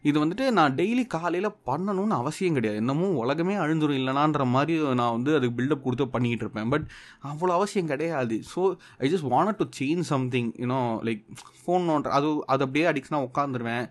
இது 0.10 0.18
வந்துட்டு 0.24 0.46
நான் 0.58 0.74
டெய்லி 0.80 1.04
காலையில் 1.15 1.50
பண்ணணும்னு 1.70 2.15
அவசியம் 2.22 2.58
கிடையாது. 2.58 2.82
என்னமோ 2.84 3.08
உலகமே 3.24 3.56
அழிஞ்சிடும் 3.63 4.00
இல்லைனான்ற 4.00 4.46
மாதிரி 4.56 4.75
நான் 5.01 5.15
வந்து 5.18 5.32
அதுக்கு 5.38 5.58
பில்டப் 5.60 5.86
கொடுத்து 5.86 6.08
பண்ணிக்கிட்டு 6.15 6.46
இருப்பேன். 6.46 6.70
பட் 6.74 6.86
அவ்வளோ 7.32 7.56
அவசியம் 7.60 7.92
கிடையாது. 7.94 8.38
So 8.54 8.62
I 9.06 9.10
just 9.13 9.30
want 9.34 9.60
to 9.62 9.68
change 9.80 10.06
something 10.13 10.51
you know 10.63 10.82
like 11.10 11.24
phone 11.62 11.88
நோன்ற 11.92 12.12
அது 12.20 12.30
அது 12.54 12.63
அப்படியே 12.68 12.86
அடிக்ஷனாக 12.92 13.27
உட்காந்துருவேன் 13.30 13.88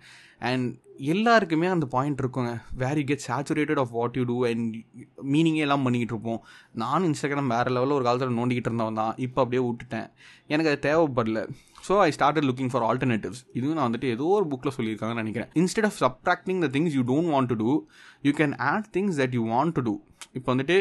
அண்ட் 0.50 0.70
எல்லாருக்குமே 1.12 1.68
அந்த 1.74 1.86
பாயிண்ட் 1.94 2.20
இருக்குங்க. 2.22 2.50
Where 2.80 2.98
you 3.00 3.04
get 3.10 3.24
saturated 3.28 3.80
of 3.82 3.92
what 3.98 4.16
you 4.18 4.24
do 4.30 4.36
and 4.50 4.74
மீனிங்கே 5.32 5.62
எல்லாம் 5.66 5.84
பண்ணிக்கிட்டு 5.86 6.14
இருப்போம். 6.14 6.40
நானும் 6.82 7.06
இன்ஸ்டாகிராம் 7.08 7.52
வேறு 7.54 7.72
லெவலில் 7.76 7.96
ஒரு 7.98 8.06
காலத்தில் 8.08 8.38
நோண்டிக்கிட்டு 8.40 8.70
இருந்தவன் 8.70 9.00
தான். 9.02 9.14
இப்போ 9.26 9.40
அப்படியே 9.44 9.62
விட்டுட்டேன். 9.68 10.08
எனக்கு 10.52 10.70
அது 10.72 10.80
தேவைப்படல. 10.88 11.42
So 11.86 11.94
I 12.04 12.10
started 12.16 12.46
looking 12.48 12.70
for 12.72 12.84
alternatives 12.90 13.42
இதுவும் 13.56 13.76
நான் 13.78 13.86
வந்துட்டு 13.88 14.12
ஏதோ 14.16 14.26
ஒரு 14.36 14.46
புக்கில் 14.52 14.76
சொல்லியிருக்காங்கன்னு 14.76 15.22
நினைக்கிறேன். 15.24 15.50
Instead 15.62 15.88
of 15.88 15.98
subtracting 16.04 16.60
the 16.64 16.68
things 16.76 16.94
you 16.98 17.02
don't 17.12 17.30
want 17.34 17.50
to 17.52 17.56
do 17.62 17.72
you 18.28 18.32
can 18.40 18.54
add 18.70 18.86
things 18.96 19.18
that 19.22 19.34
you 19.38 19.42
want 19.54 19.74
to 19.78 19.82
do 19.88 19.94
இப்போ 20.38 20.48
வந்துட்டு 20.52 20.76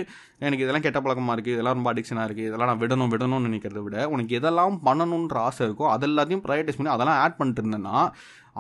எனக்கு 0.46 0.64
இதெல்லாம் 0.66 0.86
கெட்ட 0.86 1.00
பழக்கமாக 1.06 1.34
இருக்குது 1.36 1.56
இதெல்லாம் 1.56 1.78
ரொம்ப 1.78 1.90
அடிக்ஷனாக 1.94 2.28
இருக்குது 2.28 2.48
இதெல்லாம் 2.50 2.70
நான் 2.72 2.82
விடணும் 2.84 3.12
விடணும்னு 3.14 3.50
நினைக்கிறத 3.50 3.82
விட 3.88 3.98
உனக்கு 4.14 4.38
எதெல்லாம் 4.40 4.78
பண்ணணுன்ற 4.88 5.38
ஆசை 5.48 5.62
இருக்கோ 5.68 5.88
அதெல்லாத்தையும் 5.96 6.44
ப்ரையாரிட்டைஸ் 6.46 6.80
பண்ணி 6.80 6.94
அதெல்லாம் 6.96 7.20
ஆட் 7.24 7.38
பண்ணிட்டு 7.40 7.64
இருந்தேன்னா 7.64 7.98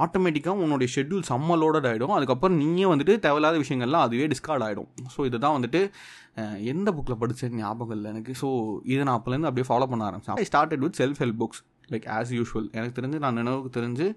ஆட்டோமேட்டிக்காக 0.03 0.63
உன்னுடைய 0.65 0.89
ஷெட்யூல் 0.95 1.25
செம்ம 1.29 1.57
லோடட் 1.63 1.87
ஆகிடும் 1.89 2.13
அதுக்கப்புறம் 2.17 2.57
நீயே 2.61 2.85
வந்துட்டு 2.91 3.15
தேவையில்லாத 3.25 3.57
விஷயங்கள்லாம் 3.63 4.05
அதுவே 4.07 4.27
டிஸ்கார்ட் 4.33 4.65
ஆகிடும் 4.67 4.89
ஸோ 5.15 5.25
இதுதான் 5.29 5.55
வந்துட்டு 5.57 5.81
எந்த 6.71 6.87
புக்கில் 6.97 7.19
படித்தேன் 7.23 7.59
ஞாபகம் 7.63 7.95
இல்லை 7.97 8.09
எனக்கு. 8.13 8.33
ஸோ 8.41 8.47
இதை 8.93 9.01
நான் 9.07 9.17
அப்போலேருந்து 9.19 9.49
அப்படியே 9.49 9.67
ஃபாலோ 9.71 9.87
பண்ண 9.91 10.09
ஆரம்பிச்சேன். 10.09 10.39
I 10.43 10.45
started 10.51 10.83
with 10.85 10.97
self 11.01 11.21
help 11.23 11.39
books 11.43 11.61
like 11.93 12.07
as 12.17 12.33
usual 12.39 12.67
எனக்கு 12.77 12.97
தெரிஞ்சு 12.99 13.19
நான் 13.25 13.39
நினைவுக்கு 13.41 13.71
தெரிஞ்சு 13.79 14.07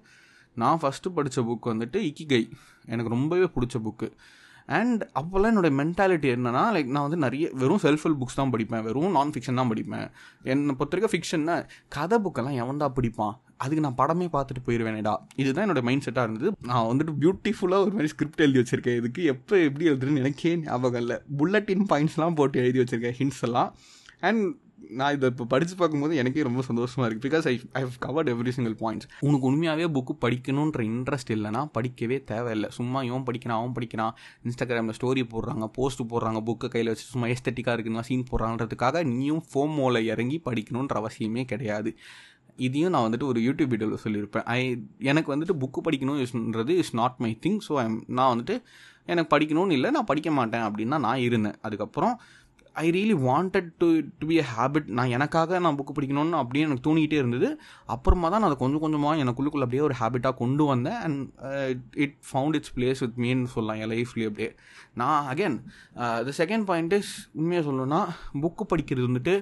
நான் 0.61 0.79
ஃபஸ்ட்டு 0.81 1.13
படித்த 1.17 1.41
புக் 1.47 1.71
வந்துட்டு 1.73 1.99
இக்கிகை 2.09 2.43
எனக்கு 2.93 3.11
ரொம்பவே 3.15 3.47
பிடிச்ச 3.55 3.77
புக்கு 3.87 4.09
அண்ட் 4.77 5.01
அப்போல்லாம் 5.19 5.51
என்னோடய 5.53 5.73
மென்டாலிட்டி 5.81 6.29
என்னென்னா 6.35 6.63
லைக் 6.75 6.89
நான் 6.95 7.05
வந்து 7.07 7.19
நிறைய 7.25 7.45
வெறும் 7.61 7.81
செல்ஃப் 7.83 8.03
ஹெல்ப் 8.05 8.21
புக்ஸ் 8.21 8.39
தான் 8.39 8.53
படிப்பேன். 8.53 8.83
வெறும் 8.87 9.13
நான் 9.17 9.33
ஃபிக்ஷன் 9.35 9.59
தான் 9.59 9.69
படிப்பேன். 9.73 10.07
என்னை 10.53 10.73
பொறுத்த 10.79 10.93
வரைக்கும் 10.95 11.13
ஃபிக்ஷன்னா 11.13 11.55
கதை 11.97 12.17
புக்கெல்லாம் 12.25 12.57
எவன் 12.63 12.81
தான் 12.83 12.95
படிப்பான்? 12.97 13.35
அதுக்கு 13.63 13.85
நான் 13.85 13.99
படமே 14.01 14.27
பார்த்துட்டு 14.35 14.65
போயிடுவேனேடா 14.67 15.15
இதுதான் 15.41 15.65
என்னோட 15.67 15.83
மைண்ட் 15.87 16.05
செட்டாக 16.07 16.27
இருந்தது. 16.27 16.51
நான் 16.71 16.87
வந்துட்டு 16.91 17.15
பியூட்டிஃபுல்லாக 17.23 17.85
ஒரு 17.87 17.95
மாதிரி 17.95 18.11
ஸ்கிரிப்ட் 18.13 18.45
எழுதி 18.45 18.61
வச்சிருக்கேன். 18.61 18.99
இதுக்கு 19.01 19.23
எப்போ 19.33 19.57
எப்படி 19.69 19.89
எழுதுறேன்னு 19.91 20.23
எனக்கே 20.25 20.53
ஞாபகம் 20.67 21.01
இல்லை. 21.05 21.17
புல்லட்டின் 21.41 21.89
பாயிண்ட்ஸ்லாம் 21.91 22.39
போட்டு 22.41 22.63
எழுதி 22.63 22.81
வச்சிருக்கேன் 22.83 23.17
ஹிண்ட்ஸ் 23.21 23.43
எல்லாம். 23.49 23.71
அண்ட் 24.29 24.45
நான் 24.97 25.13
இதை 25.15 25.27
இப்போ 25.31 25.45
படித்து 25.51 25.73
பார்க்கும்போது 25.75 26.13
எனக்கே 26.21 26.43
ரொம்ப 26.47 26.61
சந்தோஷமாக 26.67 27.05
இருக்குது 27.07 27.25
because 27.25 27.45
I 27.51 27.53
I 27.77 27.81
have 27.85 27.95
covered 28.05 28.29
every 28.33 28.51
single 28.57 28.75
points 28.81 29.07
உனக்கு 29.27 29.47
உண்மையாகவே 29.49 29.87
புக்கு 29.95 30.13
படிக்கணுன்ற 30.25 30.81
இன்ட்ரெஸ்ட் 30.91 31.31
இல்லைனா 31.35 31.61
படிக்கவே 31.77 32.17
தேவையில்லை. 32.31 32.69
சும்மா 32.77 33.01
இவன் 33.09 33.25
படிக்கிறான் 33.29 33.59
அவன் 33.61 33.75
படிக்கிறான். 33.77 34.13
இன்ஸ்டாகிராமில் 34.45 34.97
ஸ்டோரி 34.99 35.23
போடுறாங்க 35.33 35.67
போஸ்ட் 35.77 36.03
போடுறாங்க 36.13 36.41
புக்கை 36.49 36.69
கையில் 36.75 36.91
வச்சு 36.93 37.05
சும்மா 37.13 37.29
எஸ்தட்டிக்காக 37.35 37.75
இருக்குன்னா 37.77 38.05
சீன் 38.09 38.25
போடுறான்றதுக்காக 38.31 39.03
நீயும் 39.13 39.43
ஃபோமோவில் 39.49 40.01
இறங்கி 40.13 40.39
படிக்கணுன்ற 40.45 41.01
அவசியமே 41.03 41.45
கிடையாது. 41.53 41.91
இதையும் 42.57 42.89
நான் 42.89 43.05
வந்துட்டு 43.07 43.29
ஒரு 43.31 43.39
யூடியூப் 43.41 43.71
வீடியோவில் 43.73 44.03
சொல்லியிருப்பேன். 44.03 44.45
ஐ 44.57 44.61
எனக்கு 45.11 45.35
வந்துட்டு 45.35 45.55
book 45.63 45.81
படிக்கணும்ன்றது 45.87 46.69
is 46.69 46.95
not 46.95 47.17
my 47.17 47.31
thing 47.45 47.59
so 47.67 47.75
I'm 47.83 48.03
நான் 48.07 48.31
வந்துட்டு 48.33 48.55
எனக்கு 49.05 49.31
படிக்கணும்னு 49.37 49.71
இல்லை 49.71 49.89
நான் 49.91 50.09
படிக்க 50.11 50.31
மாட்டேன் 50.31 50.61
அப்படின்னு 50.61 50.99
நான் 51.05 51.23
இருந்தேன். 51.27 51.57
அதுக்கப்புறம் 51.61 52.15
I 52.81 52.85
really 52.95 53.15
wanted 53.27 53.69
to 53.81 53.87
to 54.19 54.25
be 54.31 54.35
a 54.41 54.45
habit 54.55 54.87
நான் 54.97 55.13
எனக்காக 55.17 55.59
நான் 55.65 55.77
புக்கு 55.77 55.93
படிக்கணும்னு 55.97 56.39
அப்படியே 56.41 56.63
எனக்கு 56.65 56.83
தோணிக்கிட்டே 56.87 57.17
இருந்தது. 57.21 57.47
அப்புறமா 57.95 58.27
தான் 58.31 58.41
நான் 58.41 58.49
அதை 58.49 58.57
கொஞ்சம் 58.63 58.83
கொஞ்சமாக 58.83 59.21
எனக்குள்ளுக்குள்ள 59.23 59.65
அப்படியே 59.67 59.83
ஒரு 59.87 59.95
ஹேபிட்டாக 60.01 60.35
கொண்டு 60.41 60.63
வந்தேன். 60.71 60.99
And 61.05 61.21
it 62.05 62.17
found 62.29 62.57
its 62.59 62.73
place 62.75 63.01
with 63.05 63.17
மீன்னு 63.23 63.51
சொல்லலாம் 63.53 63.79
என் 63.83 63.91
லைஃப்லேயே 63.93 64.27
அப்படியே. 64.31 64.49
நான் 65.01 65.29
again 65.31 65.57
the 66.27 66.33
second 66.41 66.67
point 66.69 66.93
is 66.99 67.13
உண்மையாக 67.39 67.65
சொல்லணும்னா 67.69 68.01
புக்கு 68.43 68.65
படிக்கிறது 68.73 69.07
வந்துட்டு 69.09 69.35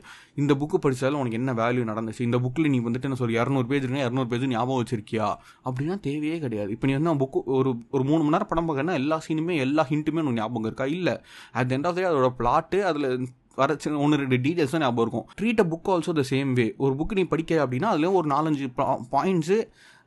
இந்த 0.44 0.54
புக்கு 0.62 0.80
படித்தாலும் 0.86 1.20
உனக்கு 1.24 1.40
என்ன 1.42 1.54
வேல்யூ 1.62 1.84
நடந்துச்சு? 1.92 2.22
இந்த 2.30 2.40
புக்கில் 2.46 2.72
நீ 2.76 2.80
வந்துட்டு 2.88 3.10
என்ன 3.10 3.20
சொல்லி 3.24 3.40
இரநூறு 3.42 3.70
பேஜ் 3.74 3.86
இருக்கா 3.88 4.08
இரநூறு 4.08 4.30
பேஜ் 4.32 4.48
ஞாபகம் 4.56 4.82
வச்சிருக்கியா? 4.82 5.28
அப்படின்னா 5.68 5.98
தேவையே 6.08 6.40
கிடையாது. 6.46 6.72
இப்போ 6.78 6.88
நீ 6.88 6.96
வந்து 7.00 7.16
புக்கு 7.26 7.42
ஒரு 7.60 7.74
ஒரு 7.96 8.06
மூணு 8.10 8.22
மணி 8.24 8.36
நேரம் 8.38 8.52
படம் 8.54 8.70
பார்க்கறனா 8.70 8.98
எல்லா 9.04 9.20
சீனுமே 9.28 9.56
எல்லா 9.68 9.86
ஹிண்ட்டுமே 9.92 10.24
உனக்கு 10.26 10.40
ஞாபகம் 10.42 10.68
இருக்கா? 10.70 10.88
இல்லை. 10.98 11.18
அட் 11.60 11.74
எண்ட் 11.78 11.90
ஆஃப் 11.92 12.00
டே 12.00 12.08
அதோட 12.14 12.32
பிளாட்டு 12.42 12.80
அதில் 12.92 13.10
வர 13.56 13.76
சின்ன 13.84 14.00
ஒன்று 14.06 14.22
ரெண்டு 14.24 14.38
டீடைல்ஸ் 14.46 14.74
தான் 14.76 14.86
ஞாபகம் 14.86 15.04
இருக்கும். 15.06 15.28
Treat 15.40 15.64
a 15.64 15.68
book 15.72 15.92
also 15.94 16.14
the 16.20 16.24
same 16.30 16.52
way 16.60 16.68
ஒரு 16.78 16.94
புக் 17.00 17.18
நீ 17.20 17.24
படிக்க 17.34 17.66
அப்படின்னா 17.66 17.90
அதுலேயும் 17.94 18.20
ஒரு 18.22 18.30
நாலஞ்சு 18.36 18.68
பாயிண்ட்ஸு 19.16 19.58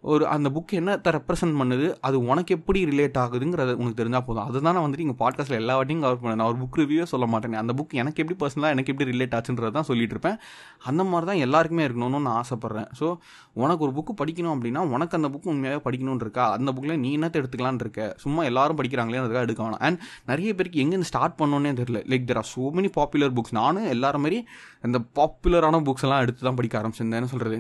ஒரு 0.05 0.25
அந்த 0.33 0.49
புக் 0.55 0.73
என்னத்தை 0.79 1.11
ரெப்ரசென்ட் 1.17 1.57
பண்ணுது 1.61 1.87
அது 2.07 2.17
உனக்கு 2.31 2.51
எப்படி 2.57 2.81
ரிலேட் 2.91 3.17
ஆகுதுங்கிறது 3.23 3.73
உனக்கு 3.81 3.97
தெரிஞ்சால் 4.01 4.25
போதும். 4.29 4.45
அதுதான் 4.49 4.75
நான் 4.77 4.85
வந்துட்டு 4.85 5.05
இங்கே 5.07 5.17
பாட்காஸ்ட்டில் 5.23 5.59
எல்லா 5.61 5.75
வாட்டியும் 5.79 6.03
கவர் 6.05 6.21
பண்ணேன். 6.21 6.39
நான் 6.41 6.51
ஒரு 6.53 6.59
புக் 6.61 6.79
ரிவ்யூவே 6.81 7.07
சொல்ல 7.13 7.27
மாட்டேன். 7.33 7.57
அந்த 7.63 7.75
புக் 7.79 7.95
எனக்கு 8.03 8.21
எப்படி 8.23 8.37
பர்சனலாக 8.43 8.75
எனக்கு 8.77 8.93
எப்படி 8.93 9.07
ரிலேட் 9.13 9.35
ஆச்சுன்றது 9.39 9.73
தான் 9.79 9.89
சொல்லிட்டு 9.91 10.15
இருப்பேன். 10.17 10.37
அந்த 10.91 11.05
மாதிரி 11.11 11.29
தான் 11.31 11.41
எல்லாருக்குமே 11.47 11.85
இருக்கணும்னு 11.89 12.21
நான் 12.29 12.39
ஆசைப்பட்றேன். 12.43 12.89
ஸோ 13.01 13.09
உனக்கு 13.63 13.85
ஒரு 13.87 13.95
புக்கு 13.99 14.15
படிக்கணும் 14.23 14.55
அப்படின்னா 14.57 14.85
உனக்கு 14.95 15.17
அந்த 15.19 15.31
புக் 15.35 15.51
உண்மையாகவே 15.55 15.83
படிக்கணும்னு 15.89 16.25
இருக்கா? 16.27 16.47
அந்த 16.59 16.73
புக்கில் 16.77 17.01
நீ 17.05 17.11
என்னத்தை 17.19 17.41
எடுத்துக்கலான் 17.43 17.83
இருக்க? 17.87 18.01
சும்மா 18.25 18.45
எல்லாரும் 18.53 18.81
படிக்கிறாங்களே 18.83 19.21
அதுக்காக 19.23 19.45
எடுக்க 19.49 19.63
வேணாம். 19.67 19.83
அண்ட் 19.89 20.01
நிறைய 20.33 20.53
பேருக்கு 20.61 20.83
எங்கேருந்து 20.85 21.11
ஸ்டார்ட் 21.13 21.37
பண்ணோன்னே 21.43 21.75
தெரியல. 21.83 22.03
Like 22.13 22.31
there 22.31 22.43
are 22.43 22.51
so 22.55 22.65
many 22.79 22.93
popular 22.99 23.37
books 23.41 23.59
நானும் 23.61 23.91
எல்லாரும் 23.97 24.25
மாதிரி 24.27 24.41
இந்த 24.87 24.99
பாப்புலரான 25.19 25.83
புக்ஸ் 25.87 26.05
எல்லாம் 26.07 26.23
எடுத்து 26.25 26.41
தான் 26.49 26.59
படிக்க 26.59 26.75
ஆரம்பிச்சிருந்தேன் 26.81 27.21
என்ன 27.21 27.31
சொல்கிறது 27.35 27.57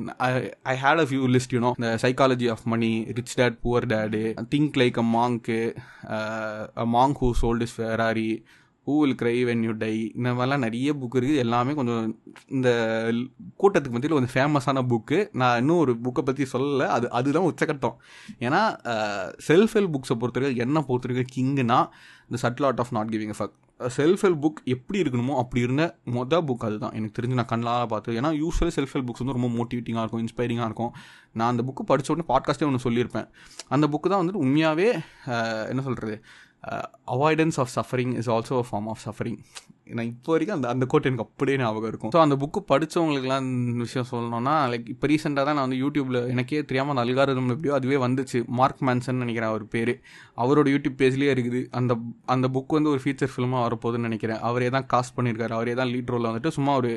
I 0.72 0.76
had 0.84 1.04
a 1.04 1.08
few 1.10 1.22
list 1.36 1.54
you know 1.56 1.70
இந்த 1.78 1.88
psychology 2.02 2.27
of 2.50 2.64
money 2.64 2.92
rich 3.16 3.36
dad 3.36 3.58
poor 3.62 3.86
dad 3.86 4.22
think 4.54 4.76
like 4.76 4.98
a 4.98 5.06
monk 5.16 5.60
monk 6.94 7.18
who 7.20 7.30
sold 7.42 7.62
his 7.62 7.76
Ferrari 7.78 8.30
who 8.86 8.94
will 9.00 9.16
cry 9.16 9.34
when 9.44 9.62
you 9.62 9.72
die 9.72 9.94
இந்த 10.18 10.28
மாதிரிலாம் 10.28 10.64
நிறைய 10.66 10.92
புக் 10.92 11.16
இருக்குது 11.18 11.42
எல்லாமே 11.44 11.72
கொஞ்சம் 11.74 12.04
இந்த 12.46 12.68
கூட்டத்துக்கு 13.58 13.94
மத்தியில் 13.94 14.16
கொஞ்சம் 14.16 14.34
ஃபேமஸான 14.36 14.84
புக்கு 14.86 15.18
நான் 15.32 15.58
இன்னும் 15.58 15.78
ஒரு 15.78 15.94
புக்கை 16.04 16.22
பற்றி 16.22 16.44
சொல்லலை. 16.52 16.86
அது 16.86 17.06
அதுதான் 17.10 17.48
உச்சக்கட்டம் 17.50 17.96
ஏன்னா 18.40 18.62
uh, 18.92 19.26
செல்ஃப் 19.48 19.74
ஹெல்ப் 19.78 19.94
புக்ஸை 19.96 20.16
பொறுத்தவரைக்கும் 20.22 20.64
என்ன 20.66 20.84
பொறுத்தவரைக்கும் 20.88 21.32
கிங்குனா 21.36 21.80
இந்த 22.28 22.40
subtle 22.44 22.68
art 22.70 22.80
of 22.80 22.94
not 22.98 23.08
giving 23.08 23.36
fuck 23.40 23.56
self 23.96 24.22
help 24.24 24.40
book 24.44 24.60
எப்படி 24.64 24.98
இருக்கணுமோ 25.02 25.34
அப்படி 25.42 25.60
இருந்த 25.62 25.84
மொதல் 26.16 26.44
புக் 26.48 26.64
அதுதான். 26.68 26.94
எனக்கு 26.98 27.16
தெரிஞ்சு 27.18 27.38
நான் 27.40 27.50
கண்ணால் 27.52 27.86
பார்த்து 27.86 28.16
ஏன்னா 28.20 28.30
யூஸ்வலி 28.42 28.72
செல்ஃப் 28.76 28.92
ஹெல்ப் 28.94 29.08
புக்ஸ் 29.08 29.22
வந்து 29.24 29.36
ரொம்ப 29.38 29.50
மோட்டிவேட்டிங்காக 29.58 30.04
இருக்கும் 30.04 30.22
இன்ஸ்பைரிங்காக 30.24 30.68
இருக்கும். 30.70 30.92
நான் 31.32 31.50
அந்த 31.50 31.64
புக்கு 31.68 31.84
படித்த 31.90 32.14
உடனே 32.14 32.26
பாட்காஸ்ட்டே 32.32 32.68
ஒன்று 32.68 32.84
சொல்லியிருப்பேன். 32.88 33.28
அந்த 33.68 33.86
புக்கு 33.86 34.08
தான் 34.12 34.22
வந்துட்டு 34.22 34.42
உண்மையாகவே 34.46 34.88
என்ன 35.70 35.82
சொல்கிறது 35.88 36.16
avoidance 37.16 37.58
of 37.62 37.72
suffering 37.76 38.14
is 38.20 38.30
also 38.30 38.56
a 38.62 38.66
form 38.70 38.88
of 38.92 39.02
suffering 39.06 39.38
நான் 39.96 40.10
இப்போ 40.12 40.30
வரைக்கும் 40.34 40.56
அந்த 40.56 40.68
அந்த 40.74 40.84
கோட் 40.92 41.08
எனக்கு 41.10 41.24
அப்படியே 41.26 41.56
ஞாபகம் 41.62 41.90
இருக்கும். 41.92 42.12
ஸோ 42.14 42.20
அந்த 42.24 42.36
புக்கு 42.42 42.60
படித்தவங்களுக்குலாம் 42.72 43.48
விஷயம் 43.84 44.08
சொல்லணும்னா 44.12 44.54
லைக் 44.72 44.88
இப்போ 44.94 45.08
ரீசெண்டாக 45.12 45.46
தான் 45.48 45.58
நான் 45.58 45.66
வந்து 45.66 45.80
யூடியூப்பில் 45.84 46.20
எனக்கே 46.34 46.62
தெரியாமல் 46.70 46.94
அந்த 46.94 47.04
அல்காரதம் 47.06 47.52
எப்படியோ 47.54 47.74
அதுவே 47.78 47.98
வந்துச்சு. 48.06 48.40
மார்க் 48.60 48.84
மேன்சன் 48.88 49.22
நினைக்கிறேன் 49.24 49.50
அவர் 49.52 49.64
பேர். 49.76 49.94
அவரோட 50.44 50.68
யூடியூப் 50.74 50.98
பேஜ்லேயே 51.02 51.32
இருக்குது. 51.36 51.62
அந்த 51.80 51.94
அந்த 52.36 52.48
புக் 52.56 52.76
வந்து 52.78 52.92
ஒரு 52.94 53.02
ஃபீச்சர் 53.06 53.32
ஃபிலிமாக 53.34 53.64
வரப்போகுதுன்னு 53.66 54.10
நினைக்கிறேன். 54.10 54.42
அவரே 54.50 54.70
தான் 54.76 54.88
காஸ்ட் 54.94 55.16
பண்ணியிருக்காரு. 55.18 55.54
அவரே 55.58 55.74
தான் 55.80 55.92
லீட் 55.94 56.12
ரோலில் 56.14 56.30
வந்துட்டு 56.32 56.56
சும்மா 56.58 56.74
ஒரு 56.82 56.92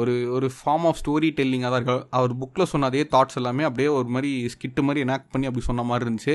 ஒரு 0.00 0.14
ஒரு 0.36 0.46
ஃபார்ம் 0.56 0.84
ஆஃப் 0.88 0.98
ஸ்டோரி 1.00 1.28
டெல்லிங்காக 1.36 1.70
தான் 1.72 1.80
இருக்கு 1.80 1.94
அவர் 2.18 2.32
புக்கில் 2.40 2.70
சொன்ன 2.72 2.88
அதே 2.90 3.02
தாட்ஸ் 3.14 3.38
எல்லாமே 3.40 3.62
அப்படியே 3.68 3.88
ஒரு 3.98 4.08
மாதிரி 4.14 4.30
ஸ்கிட்டு 4.54 4.82
மாதிரி 4.88 5.02
எனாக்ட் 5.06 5.30
பண்ணி 5.34 5.48
அப்படி 5.50 5.64
சொன்ன 5.68 5.84
மாதிரி 5.90 6.04
இருந்துச்சு. 6.06 6.34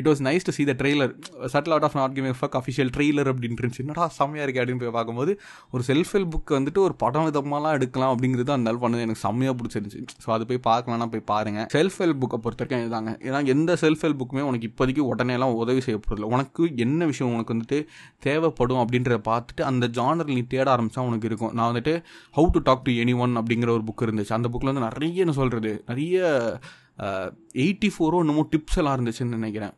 It 0.00 0.08
was 0.10 0.20
nice 0.26 0.46
to 0.48 0.52
see 0.56 0.64
the 0.68 0.74
trailer 0.80 1.12
subtle 1.52 1.74
art 1.74 1.86
of 1.88 1.96
not 2.00 2.14
giving 2.16 2.36
fuck 2.40 2.56
official 2.60 2.90
trailer 2.96 3.30
அப்படின்னு 3.32 3.58
இருந்துச்சு. 3.60 3.84
என்னடா 3.84 4.06
செம்மையாக 4.18 4.44
இருக்குது 4.46 4.62
அப்படின்னு 4.64 4.82
போய் 4.84 4.96
பார்க்கும்போது 4.98 5.32
ஒரு 5.74 5.82
செல்ஃப் 5.88 6.12
ஹெல்ப் 6.14 6.32
புக்கை 6.34 6.54
வந்துட்டு 6.58 6.80
ஒரு 6.86 6.94
படம் 7.02 7.26
விதமாலாம் 7.28 7.74
எடுக்கலாம் 7.78 8.12
அப்படிங்கிறது 8.14 8.52
அந்த 8.56 8.66
நாள் 8.68 8.80
பண்ணது. 8.84 9.04
எனக்கு 9.06 9.22
செம்மையாக 9.26 9.54
பிடிச்சிருந்துச்சு. 9.58 10.00
ஸோ 10.24 10.28
அது 10.36 10.46
போய் 10.50 10.60
பார்க்கலாம்னா 10.68 11.08
போய் 11.14 11.24
பாருங்கள் 11.32 11.68
செல்ஃப் 11.76 11.98
ஹெல்ப் 12.02 12.20
புக்கை 12.24 12.38
பொறுத்த 12.44 12.62
வரைக்கும் 12.62 12.84
இதுதாங்க. 12.84 13.12
ஏன்னா 13.28 13.40
எந்த 13.54 13.76
செல்ஃப் 13.84 14.02
ஹெல்ப் 14.06 14.20
புக்குமே 14.22 14.44
உனக்கு 14.50 14.68
இப்போதைக்கு 14.70 15.04
உடனேலாம் 15.12 15.56
உதவி 15.62 15.82
செய்யப்படுறதில்ல 15.86 16.30
உனக்கு 16.36 16.62
என்ன 16.86 17.06
விஷயம் 17.12 17.34
உனக்கு 17.36 17.54
வந்துட்டு 17.56 17.80
தேவைப்படும் 18.28 18.82
அப்படின்றத 18.84 19.20
பார்த்துட்டு 19.30 19.64
அந்த 19.70 19.86
ஜானர் 19.98 20.34
நீ 20.34 20.42
தேட 20.54 20.66
ஆரம்பித்தா 20.76 21.06
உனக்கு 21.10 21.28
இருக்கும். 21.30 21.54
நான் 21.58 21.70
வந்துட்டு 21.72 21.94
how 22.38 22.48
to 22.56 22.62
talk 22.68 22.84
to 22.88 22.94
anyone 23.24 23.34
அப்படிங்கிற 23.42 23.70
ஒரு 23.78 23.84
புக் 23.90 24.06
இருந்துச்சு. 24.08 24.36
அந்த 24.38 24.50
புக்கில் 24.52 24.72
வந்து 24.72 24.86
நிறைய 24.88 25.24
என்ன 25.26 25.34
சொல்கிறது 25.40 25.72
நிறைய 25.90 26.18
எயிட்டி 27.62 27.88
ஃபோரோ 27.92 28.16
என்னமோ 28.24 28.42
டிப்ஸ் 28.54 28.78
எல்லாம் 28.80 28.96
இருந்துச்சுன்னு 28.96 29.38
நினைக்கிறேன். 29.38 29.74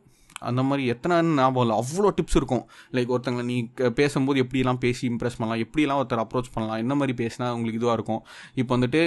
அந்த 0.49 0.61
மாதிரி 0.69 0.83
எத்தனை 0.93 1.15
ஞாபகம் 1.39 1.63
இல்லை. 1.65 1.75
அவ்வளோ 1.81 2.09
டிப்ஸ் 2.17 2.37
இருக்கும். 2.39 2.63
லைக் 2.95 3.11
ஒருத்தங்களை 3.15 3.45
நீ 3.51 3.57
பேசும்போது 3.99 4.43
எப்படிலாம் 4.43 4.81
பேசி 4.85 5.03
இம்ப்ரெஸ் 5.11 5.37
பண்ணலாம் 5.39 5.63
எப்படிலாம் 5.65 6.01
ஒருத்தர் 6.01 6.23
அப்ரோச் 6.25 6.53
பண்ணலாம் 6.55 6.81
என்ன 6.83 6.95
மாதிரி 7.01 7.15
பேசினா 7.23 7.47
உங்களுக்கு 7.57 7.81
இதுவாக 7.81 7.97
இருக்கும். 7.99 8.21
இப்போ 8.61 8.77
வந்துட்டு 8.77 9.01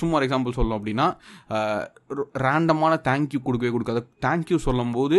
சும்மா 0.00 0.16
ஒரு 0.18 0.28
எக்ஸாம்பிள் 0.28 0.56
சொல்லணும் 0.58 0.78
அப்படின்னா 0.80 1.08
ரேண்டமான 2.46 2.94
தேங்க்யூ 3.08 3.40
கொடுக்கவே 3.48 3.72
கொடுக்காது. 3.76 4.02
தேங்க்யூ 4.26 4.58
சொல்லும்போது 4.68 5.18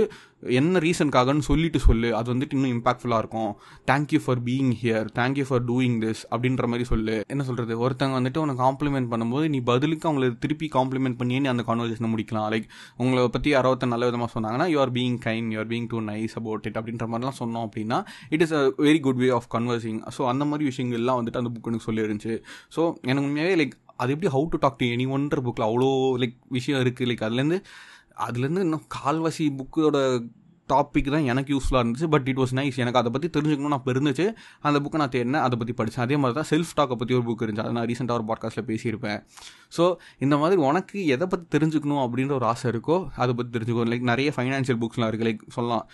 என்ன 0.60 0.79
ரீசனுக்காகன்னு 0.86 1.45
சொல்லிட்டு 1.49 1.79
சொல்லு. 1.88 2.10
அது 2.19 2.27
வந்துட்டு 2.34 2.55
இன்னும் 2.58 2.73
இம்பாக்ட்ஃபுல்லாக 2.75 3.21
இருக்கும். 3.23 3.51
Thank you 3.91 4.19
for 4.25 4.41
being 4.47 4.73
here 4.81 5.08
thank you 5.19 5.45
for 5.49 5.63
doing 5.69 5.97
this 6.03 6.23
அப்படின்ற 6.31 6.67
மாதிரி 6.71 6.88
சொல்லு. 6.91 7.15
என்ன 7.36 7.45
சொல்கிறது 7.49 7.75
ஒருத்தங்க 7.86 8.15
வந்துட்டு 8.19 8.41
உனக்கு 8.45 8.62
காம்ப்ளிமெண்ட் 8.65 9.10
பண்ணும்போது 9.13 9.47
நீ 9.55 9.62
பதிலுக்கு 9.71 10.08
அவங்களை 10.10 10.29
திருப்பி 10.45 10.69
காம்ப்ளிமெண்ட் 10.77 11.19
பண்ணியே 11.21 11.41
நீ 11.45 11.49
அந்த 11.53 11.65
கான்வர்சேஷனை 11.69 12.12
முடிக்கலாம். 12.15 12.49
லைக் 12.55 12.67
உங்களை 13.03 13.27
பற்றி 13.38 13.51
யாராவது 13.55 13.91
நல்ல 13.93 14.05
விதமாக 14.12 14.31
சொன்னாங்கன்னா 14.36 14.67
you 14.73 14.79
are 14.86 14.93
being 14.99 15.19
kind 15.27 15.53
you 15.55 15.60
are 15.63 15.71
being 15.73 15.88
too 15.93 16.01
nice 16.12 16.36
about 16.41 16.67
it 16.71 16.77
அப்படின்ற 16.81 17.08
மாதிரிலாம் 17.13 17.39
சொன்னோம் 17.41 17.65
அப்படின்னா 17.69 17.99
it 18.36 18.45
is 18.47 18.55
a 18.60 18.63
very 18.88 19.01
good 19.08 19.21
way 19.23 19.29
of 19.39 19.49
conversing 19.55 19.99
so 20.17 20.23
அந்த 20.34 20.45
மாதிரி 20.51 20.69
விஷயங்கள்லாம் 20.71 21.19
வந்துட்டு 21.21 21.41
அந்த 21.41 21.51
புக் 21.55 21.71
எனக்கு 21.71 21.88
சொல்லியிருந்துச்சு 21.89 22.36
ஸோ 22.75 22.81
எனக்கு 23.10 23.27
உண்மையாகவே 23.29 23.58
லைக் 23.62 23.75
அது 24.03 24.13
எப்படி 24.13 24.29
how 24.36 24.47
to 24.53 24.58
talk 24.63 24.79
to 24.79 24.88
any 24.93 25.05
ஒன்ற 25.15 25.41
புக்கில் 25.45 25.65
அவ்வளோ 25.67 25.89
லைக் 26.21 26.34
விஷயம் 26.58 26.81
இருக்குது 26.84 27.08
லைக் 27.10 27.23
அதுலேருந்து 27.27 27.58
அதுலேருந்து 28.19 28.65
இன்னும் 28.65 28.88
கால்வாசி 28.95 29.45
புக்கோட 29.58 29.97
டாபிக் 30.73 31.10
தான் 31.15 31.28
எனக்கு 31.32 31.51
யூஸ்ஃபுல்லாக 31.56 31.84
இருந்துச்சு. 31.84 32.10
பட் 32.13 32.28
இட் 32.32 32.39
வாஸ் 32.43 32.54
நைஸ் 32.60 32.78
எனக்கு 32.84 32.99
அதை 33.01 33.12
பற்றி 33.15 33.28
தெரிஞ்சுக்கணும் 33.38 33.73
நான் 33.75 33.91
இருந்துச்சு 33.95 34.25
அந்த 34.67 34.78
புக்கை 34.86 34.99
நான் 35.04 35.13
தேடினேன். 35.15 35.43
அதை 35.47 35.58
பற்றி 35.62 35.75
படித்தேன் 35.80 36.06
அதே 36.06 36.17
மாதிரி 36.21 36.38
தான் 36.39 36.49
செல்ஃப் 36.54 36.73
டாக்கை 36.80 36.97
பற்றி 37.01 37.15
ஒரு 37.19 37.25
புக் 37.30 37.43
இருந்துச்சு. 37.45 37.65
அதை 37.67 37.75
நான் 37.80 37.88
ரீசெண்டாக 37.91 38.19
ஒரு 38.19 38.28
பாட்காஸ்ட்டில் 38.32 38.67
பேசியிருப்பேன். 38.71 39.19
ஸோ 39.78 39.84
இந்த 40.25 40.36
மாதிரி 40.41 40.60
உனக்கு 40.69 40.97
எதை 41.13 41.25
பற்றி 41.32 41.45
தெரிஞ்சுக்கணும் 41.56 42.01
அப்படின்ற 42.06 42.34
ஒரு 42.39 42.47
ஆசை 42.51 42.67
இருக்கோ 42.73 42.97
அதை 43.23 43.32
பற்றி 43.38 43.51
தெரிஞ்சுக்கணும் 43.56 43.91
லைக் 43.93 44.06
நிறைய 44.12 44.30
ஃபைனான்ஷியல் 44.36 44.80
புக்ஸ்லாம் 44.84 45.10
இருக்குது 45.12 45.30
லைக் 45.30 45.43
சொல்லலாம். 45.58 45.86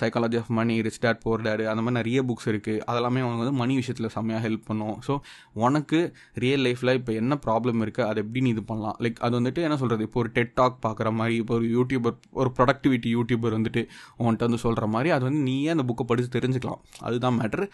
Psychology 0.00 0.38
of 0.42 0.50
money 0.58 0.74
rich 0.86 1.00
dad 1.04 1.20
poor 1.24 1.44
dad 1.46 1.64
அந்த 1.72 1.82
மாதிரி 1.84 1.98
நிறைய 2.00 2.22
புக்ஸ் 2.30 2.48
இருக்குது 2.52 2.82
அதெல்லாமே 2.90 3.22
அவங்க 3.26 3.42
வந்து 3.44 3.56
மணி 3.62 3.74
விஷயத்தில் 3.80 4.10
செம்மையாக 4.16 4.42
ஹெல்ப் 4.46 4.66
பண்ணும். 4.70 4.96
ஸோ 5.06 5.14
உனக்கு 5.64 6.00
ரியல் 6.44 6.64
லைஃப்பில் 6.66 6.94
இப்போ 7.00 7.12
என்ன 7.20 7.38
ப்ராப்ளம் 7.46 7.80
இருக்குது 7.86 8.06
அதை 8.10 8.18
எப்படி 8.24 8.42
நீ 8.46 8.50
இது 8.56 8.64
பண்ணலாம்? 8.70 8.96
லைக் 9.04 9.20
அது 9.26 9.34
வந்துட்டு 9.40 9.60
என்ன 9.66 9.78
சொல்கிறது 9.82 10.04
இப்போ 10.08 10.20
ஒரு 10.22 10.30
டெட் 10.38 10.54
டாக் 10.60 10.76
பார்க்குற 10.86 11.10
மாதிரி 11.20 11.36
இப்போ 11.42 11.54
ஒரு 11.60 11.68
யூடியூபர் 11.76 12.16
ஒரு 12.40 12.52
ப்ரொடக்டிவிட்டி 12.58 13.10
யூடியூபர் 13.16 13.56
வந்துட்டு 13.58 13.82
உன்கிட்ட 14.24 14.46
வந்து 14.48 14.60
சொல்கிற 14.64 14.86
மாதிரி 14.94 15.10
அது 15.16 15.24
வந்து 15.28 15.42
நீயே 15.48 15.70
அந்த 15.74 15.84
புக்கை 15.90 16.04
படித்து 16.10 16.30
தெரிஞ்சுக்கலாம். 16.36 16.80
அதுதான் 17.06 17.36
மேட்ரு 17.38 17.66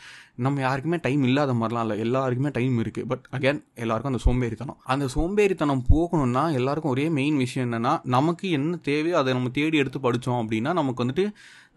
நம்ம 0.47 0.63
யாருக்குமே 0.67 1.01
டைம் 1.07 1.23
இல்லாத 1.29 1.55
மாதிரிலாம் 1.61 1.85
இல்லை. 1.87 1.99
எல்லாருக்குமே 2.07 2.53
டைம் 2.59 2.77
இருக்குது 2.85 3.09
பட் 3.13 3.25
அகேன் 3.39 3.61
எல்லாருக்கும் 3.85 4.13
அந்த 4.13 4.23
சோம்பேறித்தனம். 4.27 4.79
அந்த 4.95 5.09
சோம்பேறித்தனம் 5.17 5.85
போகணும்னா 5.93 6.45
எல்லாருக்கும் 6.61 6.95
ஒரே 6.97 7.07
மெயின் 7.19 7.39
விஷயம் 7.45 7.67
என்னென்னா 7.69 7.95
நமக்கு 8.17 8.47
என்ன 8.59 8.79
தேவையோ 8.91 9.19
அதை 9.23 9.33
நம்ம 9.39 9.53
தேடி 9.61 9.77
எடுத்து 9.85 10.01
படித்தோம் 10.07 10.41
அப்படின்னா 10.43 10.73
நமக்கு 10.81 11.03
வந்துட்டு 11.05 11.27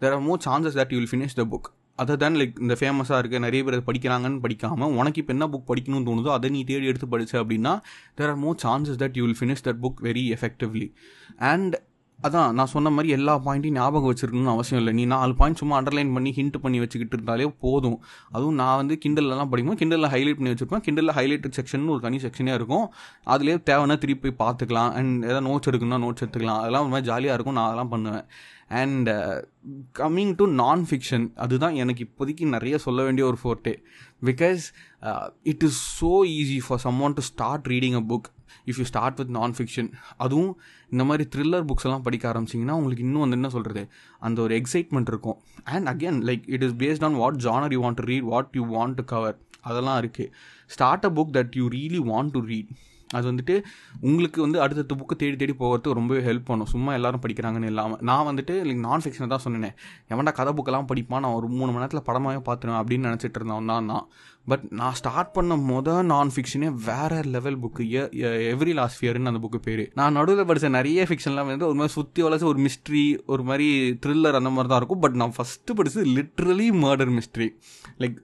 there 0.02 0.16
are 0.16 0.24
more 0.28 0.42
chances 0.48 0.78
that 0.80 0.94
you 0.94 0.98
will 1.00 1.12
finish 1.12 1.38
the 1.40 1.44
book 1.52 1.68
அதை 1.98 2.14
தான் 2.22 2.36
லைக் 2.40 2.54
இந்த 2.64 2.74
ஃபேமஸாக 2.80 3.16
இருக்குது 3.22 3.44
நிறைய 3.44 3.62
பேர் 3.64 3.86
படிக்கிறாங்கன்னு 3.88 4.38
படிக்காமல் 4.44 4.92
உனக்கு 5.00 5.20
இப்போ 5.22 5.32
என்ன 5.34 5.46
புக் 5.54 5.66
படிக்கணும்னு 5.70 6.08
தோணுதோ 6.08 6.30
அதை 6.36 6.48
நீ 6.54 6.60
தேடி 6.70 6.86
எடுத்து 6.92 7.08
படித்த 7.14 7.34
அப்படின்னா 7.42 7.72
there 8.18 8.30
are 8.32 8.40
more 8.44 8.56
chances 8.64 9.00
that 9.02 9.16
you 9.18 9.24
will 9.26 9.38
finish 9.40 9.64
that 9.66 9.80
book 9.84 10.00
very 10.06 10.24
effectively 10.36 10.88
and 11.50 11.74
அதான் 12.26 12.50
நான் 12.58 12.70
சொன்ன 12.72 12.90
மாதிரி 12.94 13.10
எல்லா 13.16 13.34
பாயிண்ட்டையும் 13.46 13.76
ஞாபகம் 13.80 14.10
வச்சிருக்கணும்னு 14.10 14.52
அவசியம் 14.54 14.80
இல்லை. 14.82 14.92
நீ 14.98 15.04
நாலு 15.12 15.34
பாயிண்ட் 15.40 15.60
சும்மா 15.60 15.74
அண்டர்லைன் 15.80 16.12
பண்ணி 16.16 16.30
ஹிண்ட் 16.38 16.58
பண்ணி 16.64 16.78
வச்சுக்கிட்டு 16.82 17.16
இருந்தாலே 17.16 17.48
போதும். 17.64 17.98
அதுவும் 18.34 18.58
நான் 18.62 18.78
வந்து 18.80 18.96
கிண்டல்லாம் 19.04 19.50
படிக்கும் 19.52 19.78
கிண்டலில் 19.82 20.12
ஹைலைட் 20.14 20.38
பண்ணி 20.38 20.52
வச்சிருப்பேன். 20.52 20.84
கிண்டலில் 20.86 21.16
ஹைலைட்டட் 21.18 21.56
செக்ஷன் 21.58 21.90
ஒரு 21.94 22.02
தனி 22.06 22.18
செக்ஷனே 22.26 22.54
இருக்கும். 22.60 22.86
அதுலேயே 23.34 23.58
தேவைன்னா 23.70 23.96
திருப்பி 24.04 24.22
போய் 24.24 24.40
பார்த்துக்கலாம். 24.44 24.90
அண்ட் 25.00 25.24
ஏதாவது 25.28 25.46
நோட்ஸ் 25.50 25.70
எடுக்கணும்னா 25.72 26.00
நோட்ஸ் 26.06 26.24
எடுத்துக்கலாம். 26.24 26.60
அதெல்லாம் 26.62 26.84
ஒரு 26.86 26.92
மாதிரி 26.94 27.08
ஜாலியாக 27.12 27.36
இருக்கும். 27.38 27.58
நான் 27.58 27.68
அதெல்லாம் 27.68 27.92
பண்ணுவேன். 27.94 28.26
அண்ட் 28.80 29.08
கம்மிங் 30.00 30.34
டு 30.40 30.44
நான் 30.60 30.82
ஃபிக்ஷன் 30.88 31.24
அதுதான் 31.44 31.78
எனக்கு 31.82 32.02
இப்போதைக்கு 32.06 32.44
நிறைய 32.56 32.74
சொல்ல 32.84 33.00
வேண்டிய 33.06 33.24
ஒரு 33.30 33.38
forte 33.42 33.74
because 34.28 34.62
it 35.52 35.64
is 35.68 35.80
so 36.00 36.12
easy 36.36 36.58
for 36.66 36.82
someone 37.06 37.16
to 37.18 37.24
start 37.30 37.66
reading 37.72 37.96
a 38.00 38.04
book 38.12 38.28
if 38.70 38.78
you 38.80 38.86
start 38.92 39.18
with 39.20 39.32
nonfiction 39.58 39.90
அதுவும் 40.16 40.52
இந்த 40.90 41.04
மாதிரி 41.04 41.24
த்ரில்லர் 41.34 41.66
புக்ஸ் 41.70 41.86
எல்லாம் 41.88 42.04
படிக்க 42.06 42.32
ஆரம்பிச்சிங்கன்னா 42.32 42.76
உங்களுக்கு 42.80 43.04
இன்னும் 43.04 43.24
வந்து 43.24 43.38
என்ன 43.40 43.50
சொல்கிறது 43.56 43.82
அந்த 44.18 44.42
ஒரு 44.42 44.54
எக்ஸைட்மெண்ட் 44.60 45.10
இருக்கும். 45.12 45.38
And 45.64 45.88
again 45.88 46.20
like 46.30 46.44
it 46.46 46.62
is 46.62 46.76
based 46.82 47.04
on 47.04 47.14
what 47.14 47.40
genre 47.46 47.74
you 47.76 47.82
want 47.86 48.00
to 48.02 48.06
read 48.12 48.28
what 48.32 48.56
you 48.60 48.64
want 48.76 48.98
to 49.00 49.04
cover 49.14 49.36
அதெல்லாம் 49.60 49.98
இருக்குது 50.02 50.30
start 50.66 51.04
a 51.04 51.10
book 51.10 51.34
that 51.38 51.56
you 51.60 51.68
really 51.68 52.02
want 52.12 52.30
to 52.30 52.40
read 52.52 52.70
அது 53.16 53.24
வந்துட்டு 53.30 53.54
உங்களுக்கு 54.08 54.38
வந்து 54.44 54.58
அடுத்தடுத்த 54.64 54.96
புக்கு 55.00 55.14
தேடி 55.20 55.36
தேடி 55.40 55.54
போகிறதுக்கு 55.60 55.98
ரொம்பவே 55.98 56.20
ஹெல்ப் 56.28 56.48
பண்ணும். 56.48 56.70
சும்மா 56.72 56.90
எல்லாரும் 56.98 57.22
படிக்கிறாங்கன்னு 57.24 57.70
இல்லாமல் 57.72 58.02
நான் 58.08 58.26
வந்துட்டு 58.30 58.56
லைக் 58.66 58.82
நான் 58.88 59.04
ஃபிக்ஷனை 59.04 59.28
தான் 59.32 59.44
சொன்னேன். 59.44 59.76
எவன்டா 60.12 60.32
கதை 60.40 60.52
புக்கெல்லாம் 60.58 60.90
படிப்பான் 60.90 61.24
நான் 61.26 61.36
ஒரு 61.38 61.48
மூணு 61.56 61.70
மணி 61.70 61.82
நேரத்தில் 61.82 62.06
படமாகவே 62.08 62.42
பார்த்துருவேன் 62.48 62.80
அப்படின்னு 62.82 63.08
நினச்சிட்டு 63.08 63.40
இருந்தவன் 63.40 63.70
தான். 63.94 64.04
பட் 64.50 64.64
நான் 64.80 64.96
ஸ்டார்ட் 64.98 65.32
பண்ண 65.36 65.56
மொதல் 65.70 66.06
நான் 66.10 66.30
ஃபிக்ஷனே 66.34 66.68
வேற 66.86 67.14
லெவல் 67.34 67.58
புக்கு 67.62 67.84
எவ்ரி 68.52 68.74
லாஸ்ட் 68.78 69.02
இயர்னு 69.04 69.30
அந்த 69.32 69.42
புக்கு 69.44 69.60
பேர். 69.66 69.82
நான் 70.00 70.16
நடுவில் 70.18 70.48
படித்த 70.50 70.70
நிறைய 70.78 71.06
ஃபிக்ஷன்லாம் 71.10 71.50
வந்து 71.50 71.68
ஒரு 71.70 71.78
மாதிரி 71.80 71.94
சுற்றி 71.98 72.22
வளர்ச்சி 72.26 72.46
ஒரு 72.52 72.60
மிஸ்ட்ரி 72.66 73.04
ஒரு 73.32 73.44
மாதிரி 73.50 73.68
த்ரில்லர் 74.04 74.38
அந்த 74.40 74.52
மாதிரி 74.54 74.70
தான் 74.72 74.80
இருக்கும். 74.82 75.02
பட் 75.06 75.18
நான் 75.22 75.34
ஃபஸ்ட்டு 75.38 75.76
படித்தது 75.80 76.06
லிட்ரலி 76.18 76.68
மர்டர் 76.84 77.12
மிஸ்ட்ரி 77.18 77.48
லைக் 78.04 78.16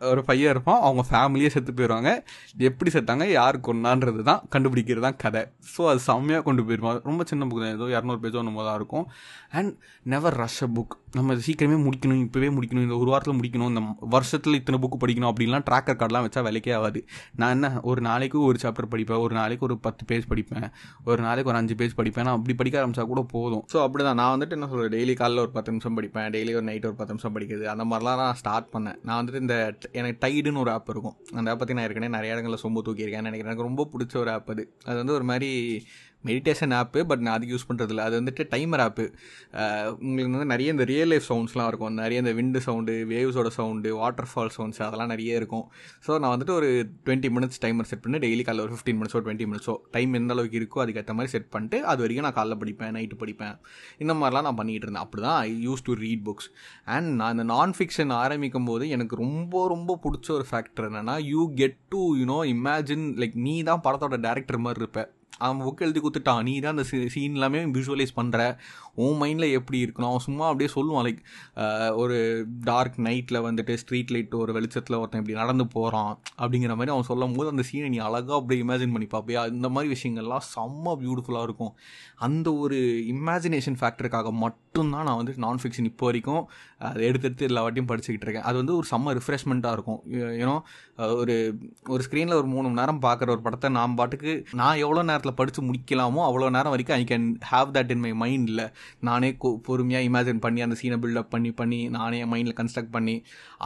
ஒரு 0.00 0.20
பையன் 0.28 0.52
இருப்பான் 0.54 0.80
அவங்க 0.86 1.02
ஃபேமிலியே 1.10 1.48
செத்து 1.54 1.72
போயிடுவாங்க 1.78 2.10
எப்படி 2.68 2.90
செத்தாங்க 2.94 3.24
யார் 3.38 3.56
கொண்டான்றது 3.68 4.22
தான் 4.30 4.42
கண்டுபிடிக்கிறது 4.54 5.04
தான் 5.06 5.18
கதை. 5.24 5.42
ஸோ 5.74 5.80
அது 5.90 6.00
செம்மையாக 6.08 6.44
கொண்டு 6.48 6.62
போயிருப்பாங்க 6.66 7.00
ரொம்ப 7.10 7.24
சின்ன 7.30 7.46
புக் 7.48 7.62
தான். 7.64 7.74
ஏதோ 7.78 7.88
இரநூறு 7.94 8.20
பேஜோ 8.24 8.40
ஒன்று 8.42 8.68
தான் 8.68 8.78
இருக்கும். 8.80 9.06
And 9.58 9.72
never 10.12 10.36
rush 10.42 10.62
a 10.66 10.68
book 10.76 10.94
நம்ம 11.18 11.34
சீக்கிரமே 11.46 11.76
முடிக்கணும் 11.84 12.22
இப்போவே 12.24 12.48
முடிக்கணும் 12.56 12.84
இந்த 12.86 12.96
ஒரு 13.02 13.10
வாரத்தில் 13.12 13.36
முடிக்கணும் 13.38 13.70
இந்த 13.72 13.82
வருஷத்தில் 14.14 14.58
இத்தனை 14.60 14.78
புக்கு 14.82 14.96
படிக்கணும் 15.04 15.30
அப்படின்லாம் 15.30 15.64
ட்ராக்கர் 15.68 15.98
கார்டெலாம் 16.00 16.24
வச்சா 16.26 16.40
வேலைக்கே 16.48 16.72
ஆகாது. 16.78 17.00
நான் 17.40 17.54
என்ன 17.56 17.68
ஒரு 17.90 18.00
நாளைக்கு 18.08 18.38
ஒரு 18.48 18.58
சாப்டர் 18.64 18.90
படிப்பேன் 18.94 19.22
ஒரு 19.26 19.34
நாளைக்கு 19.40 19.66
ஒரு 19.68 19.76
பத்து 19.86 20.02
பேஜ் 20.10 20.26
படிப்பேன் 20.32 20.66
ஒரு 21.10 21.20
நாளைக்கு 21.26 21.50
ஒரு 21.52 21.60
அஞ்சு 21.60 21.76
பேஜ் 21.80 21.98
படிப்பேன். 22.00 22.26
நான் 22.28 22.38
அப்படி 22.38 22.56
படிக்க 22.60 22.82
ஆரம்பிச்சா 22.82 23.06
கூட 23.12 23.22
போதும். 23.34 23.64
ஸோ 23.74 23.78
அப்படி 23.86 24.04
தான் 24.08 24.20
நான் 24.22 24.32
வந்துட்டு 24.34 24.56
என்ன 24.58 24.68
சொல்கிறேன் 24.72 24.94
டெய்லி 24.96 25.16
காலையில் 25.22 25.44
ஒரு 25.46 25.52
பத்து 25.56 25.72
நிமிஷம் 25.74 25.96
படிப்பேன் 25.98 26.28
டெய்லி 26.36 26.54
ஒரு 26.60 26.66
நைட் 26.70 26.88
ஒரு 26.90 26.98
பத்து 27.00 27.14
நிமிஷம் 27.14 27.36
படிக்கிறது 27.36 27.66
அந்த 27.74 27.86
மாதிரிலாம் 27.92 28.20
நான் 28.24 28.38
ஸ்டார்ட் 28.42 28.70
பண்ணேன். 28.76 28.98
நான் 29.08 29.18
வந்துட்டு 29.20 29.42
இந்த 29.46 29.56
எனக்கு 29.92 30.28
டைடுன்னு 30.28 30.58
ஒரு 30.58 30.70
ஆப் 30.70 30.88
இருக்கும். 30.88 31.16
அந்த 31.32 31.50
ஆப் 31.50 31.58
பற்றி 31.58 31.74
நான் 31.74 31.84
ஏற்கனவே 31.84 32.12
நிறைய 32.12 32.34
இடங்களில் 32.34 32.62
சொம்பு 32.62 32.86
தூக்கியிருக்கேன் 32.86 33.22
நினைக்கிறேன். 33.22 33.44
எனக்கு 33.44 33.62
ரொம்ப 33.62 33.88
பிடிச்ச 33.92 34.16
ஒரு 34.16 34.30
ஆப் 34.30 34.50
அது. 34.50 34.76
அது 34.84 34.96
வந்து 34.96 35.12
ஒரு 35.12 35.24
மாதிரி 35.24 35.82
மெடிடேஷன் 36.24 36.72
ஆப்பு 36.78 37.00
பட் 37.10 37.22
நான் 37.24 37.34
அதுக்கு 37.36 37.54
யூஸ் 37.54 37.66
பண்ணுறதில்ல 37.68 38.04
அது 38.08 38.14
வந்துட்டு 38.20 38.44
டைமர் 38.54 38.82
ஆப்பு 38.84 39.04
உங்களுக்கு 40.06 40.32
வந்து 40.36 40.48
நிறைய 40.52 40.74
இந்த 40.74 40.84
ரியல் 40.92 41.10
லைஃப் 41.12 41.26
சவுண்ட்ஸ்லாம் 41.28 41.68
இருக்கும். 41.70 41.94
நிறைய 42.02 42.22
இந்த 42.22 42.32
விண்டு 42.38 42.60
சவுண்டு 42.66 42.94
வேவ்ஸோட 43.12 43.50
சவுண்டு 43.58 43.90
வாட்டர் 44.00 44.28
ஃபால் 44.30 44.52
சவுண்ட்ஸ் 44.56 44.80
அதெல்லாம் 44.86 45.12
நிறைய 45.14 45.40
இருக்கும். 45.40 45.64
ஸோ 46.06 46.18
நான் 46.22 46.32
வந்துட்டு 46.34 46.54
ஒரு 46.58 46.68
டுவெண்ட்டி 47.06 47.30
மினிட்ஸ் 47.36 47.60
டைமர் 47.64 47.88
செட் 47.90 48.02
பண்ணி 48.06 48.20
டெய்லி 48.26 48.44
காலையில் 48.48 48.64
ஒரு 48.66 48.74
ஃபிஃப்டீன் 48.74 48.98
மினிட்ஸோ 49.00 49.22
டுவெண்ட்டி 49.26 49.48
மினிட்ஸோ 49.50 49.74
டைம் 49.96 50.12
எந்த 50.20 50.34
அளவுக்கு 50.36 50.60
இருக்கோ 50.62 50.82
அதுக்கேற்ற 50.84 51.14
மாதிரி 51.18 51.32
செட் 51.34 51.48
பண்ணிட்டு 51.54 51.80
அது 51.92 52.02
வரைக்கும் 52.04 52.26
நான் 52.28 52.38
காலைல 52.40 52.56
படிப்பேன் 52.62 52.94
நைட்டு 52.98 53.18
படிப்பேன். 53.22 53.54
இந்த 54.04 54.14
மாதிரிலாம் 54.20 54.48
நான் 54.48 54.58
பண்ணிகிட்டு 54.62 54.86
இருந்தேன். 54.88 55.06
அப்படி 55.06 55.22
தான் 55.28 55.38
I 55.46 55.50
use 55.68 55.86
to 55.88 55.94
read 56.04 56.24
books 56.28 56.48
and 56.96 57.08
நான் 57.20 57.34
இந்த 57.36 57.46
நான் 57.54 57.76
ஃபிக்ஷன் 57.78 58.14
ஆரம்பிக்கும் 58.22 58.68
போது 58.70 58.86
எனக்கு 58.96 59.16
ரொம்ப 59.24 59.66
ரொம்ப 59.74 59.98
பிடிச்ச 60.06 60.28
ஒரு 60.38 60.46
ஃபேக்டர் 60.50 60.88
என்னென்னா 60.90 61.16
you 61.32 61.44
get 61.60 61.78
to 61.94 62.02
you know 62.22 62.40
imagine 62.54 63.06
like 63.22 63.38
நீ 63.46 63.54
தான் 63.70 63.84
படத்தோட 63.86 64.18
டேரக்டர் 64.26 64.64
மாதிரி 64.66 64.82
இருப்பேன் 64.84 65.08
அவன் 65.38 65.66
புக் 65.66 65.80
எழுதி 65.80 66.00
கொடுத்துட்டான். 66.00 66.42
நீ 66.42 66.54
தான் 66.58 66.76
அந்த 66.76 67.08
சீன் 67.08 67.36
எல்லாமே 67.38 67.64
விஷுவலைஸ் 67.64 68.16
பண்ணுற 68.16 68.38
உன் 69.04 69.18
மைண்டில் 69.22 69.54
எப்படி 69.58 69.78
இருக்கணும்? 69.84 70.10
அவன் 70.12 70.24
சும்மா 70.28 70.44
அப்படியே 70.50 70.70
சொல்லுவான் 70.76 71.06
லைக் 71.06 71.20
ஒரு 72.02 72.16
டார்க் 72.70 72.96
நைட்டில் 73.08 73.40
வந்துட்டு 73.46 73.74
ஸ்ட்ரீட் 73.82 74.12
லைட் 74.14 74.34
ஒரு 74.42 74.52
வெளிச்சத்தில் 74.58 74.98
ஒருத்தன் 75.00 75.22
இப்படி 75.22 75.38
நடந்து 75.42 75.66
போகிறான் 75.76 76.12
அப்படிங்கிற 76.42 76.74
மாதிரி 76.78 76.94
அவன் 76.94 77.08
சொல்லும் 77.10 77.36
போது 77.38 77.52
அந்த 77.54 77.64
சீனை 77.70 77.90
நீ 77.94 78.00
அழகாக 78.08 78.38
அப்படியே 78.40 78.62
இமேஜின் 78.64 78.94
பண்ணி 78.96 79.08
பார்ப்பியா 79.14 79.42
இந்த 79.54 79.70
மாதிரி 79.76 79.92
விஷயங்கள்லாம் 79.94 80.46
செம்ம 80.54 80.94
பியூட்டிஃபுல்லாக 81.02 81.48
இருக்கும். 81.48 81.72
அந்த 82.26 82.48
ஒரு 82.64 82.78
இமேஜினேஷன் 83.14 83.78
ஃபேக்டருக்காக 83.80 84.32
மட்டும்தான் 84.44 85.06
நான் 85.08 85.18
வந்து 85.20 85.34
நான் 85.44 85.60
ஃபிக்ஷன் 85.62 85.88
இப்போ 85.90 86.06
வரைக்கும் 86.08 86.42
அதை 86.88 87.02
எடுத்து 87.10 87.26
எடுத்து 87.28 87.48
எல்லா 87.50 87.62
வாட்டியும் 87.64 87.90
படிச்சுக்கிட்டு 87.90 88.26
இருக்கேன். 88.26 88.46
அது 88.48 88.56
வந்து 88.60 88.74
ஒரு 88.78 88.86
செம்ம 88.92 89.14
ரிஃப்ரெஷ்மெண்ட்டாக 89.18 89.76
இருக்கும். 89.76 90.00
ஏன்னோ 90.42 90.56
ஒரு 91.20 91.34
ஒரு 91.94 92.02
ஸ்க்ரீனில் 92.06 92.38
ஒரு 92.40 92.48
மூணு 92.54 92.66
மணி 92.68 92.80
நேரம் 92.80 93.02
பார்க்குற 93.06 93.28
ஒரு 93.34 93.42
படத்தை 93.46 93.68
நான் 93.78 93.96
பாட்டுக்கு 94.00 94.32
நான் 94.60 94.80
எவ்வளோ 94.84 95.02
நேரத்தில் 95.10 95.38
படித்து 95.40 95.60
முடிக்கலாமோ 95.68 96.22
அவ்வளோ 96.28 96.50
நேரம் 96.56 96.74
வரைக்கும் 96.74 96.98
I 97.00 97.04
can 97.12 97.26
have 97.52 97.68
that 97.76 97.92
in 97.94 98.02
my 98.06 98.12
மைண்டில் 98.22 98.64
நானே 99.08 99.30
பொறுமையாக 99.68 100.08
இமேஜின் 100.08 100.42
பண்ணி 100.46 100.60
அந்த 100.66 100.78
சீனை 100.82 100.98
பில்டப் 101.04 101.32
பண்ணி 101.34 101.52
பண்ணி 101.60 101.80
நானே 101.98 102.18
என் 102.24 102.32
மைண்டில் 102.32 102.58
கன்ஸ்ட்ரக்ட் 102.60 102.94
பண்ணி 102.98 103.16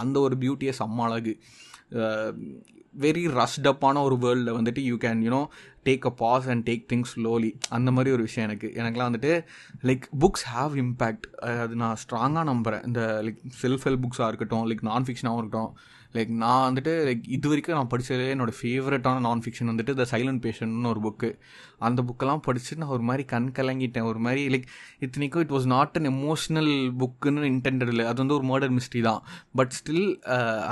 அந்த 0.02 0.18
ஒரு 0.26 0.36
பியூட்டியை 0.44 0.74
செம்ம 0.80 1.04
அழகு. 1.08 1.34
வெரி 3.04 3.22
ரஷ்டப்பான 3.36 4.00
ஒரு 4.06 4.16
வேர்ல்டில் 4.22 4.56
வந்துட்டு 4.56 4.80
you 4.88 4.96
can 5.04 5.20
you know 5.26 5.42
take 5.86 6.04
a 6.08 6.12
pause 6.22 6.48
and 6.52 6.64
take 6.68 6.82
things 6.90 7.12
slowly 7.14 7.50
அந்த 7.76 7.90
மாதிரி 7.96 8.10
ஒரு 8.16 8.22
விஷயம் 8.28 8.46
எனக்கு. 8.48 8.68
எனக்குலாம் 8.80 9.10
வந்துட்டு 9.10 9.32
லைக் 9.88 10.04
புக்ஸ் 10.24 10.44
ஹாவ் 10.54 10.74
இம்பேக்ட் 10.82 11.26
அது 11.62 11.76
நான் 11.82 11.96
ஸ்ட்ராங்காக 12.02 12.44
நம்புகிறேன் 12.50 12.84
இந்த 12.90 13.00
லைக் 13.26 13.40
செல்ஃப் 13.62 13.86
ஹெல்ப் 13.88 14.04
புக்ஸாக 14.04 14.28
இருக்கட்டும் 14.32 14.66
லைக் 14.70 14.84
நான் 14.90 15.06
ஃபிக்ஷனாகவும் 15.08 15.42
இருக்கட்டும். 15.42 15.72
லைக் 16.16 16.32
நான் 16.42 16.64
வந்துட்டு 16.68 16.92
லைக் 17.08 17.22
இது 17.36 17.48
வரைக்கும் 17.50 17.76
நான் 17.78 17.90
படித்ததே 17.92 18.26
என்னோடய 18.34 18.56
ஃபேவரட்டான 18.60 19.20
நான் 19.26 19.42
ஃபிக்ஷன் 19.44 19.70
வந்துட்டு 19.72 19.92
த 20.00 20.06
சைலண்ட் 20.10 20.42
பேஷன்னு 20.46 20.90
ஒரு 20.94 21.02
புக்கு 21.06 21.30
அந்த 21.88 22.00
புக்கெல்லாம் 22.08 22.42
படித்து 22.46 22.78
நான் 22.80 22.92
ஒரு 22.96 23.04
மாதிரி 23.08 23.24
கண் 23.32 23.48
கலங்கிட்டேன். 23.58 24.06
ஒரு 24.10 24.20
மாதிரி 24.26 24.42
லைக் 24.54 24.66
இத்தனைக்கும் 25.06 25.42
it 25.44 25.54
was 25.56 25.68
not 25.74 25.96
an 26.00 26.08
emotional 26.12 26.70
புக்குன்னு 27.02 27.48
intended 27.52 27.92
இல்லை. 27.94 28.06
அது 28.10 28.18
வந்து 28.22 28.36
ஒரு 28.38 28.46
மர்டர் 28.50 28.74
மிஸ்ட்ரி 28.78 29.02
தான். 29.08 29.20
பட் 29.60 29.72
ஸ்டில் 29.78 30.06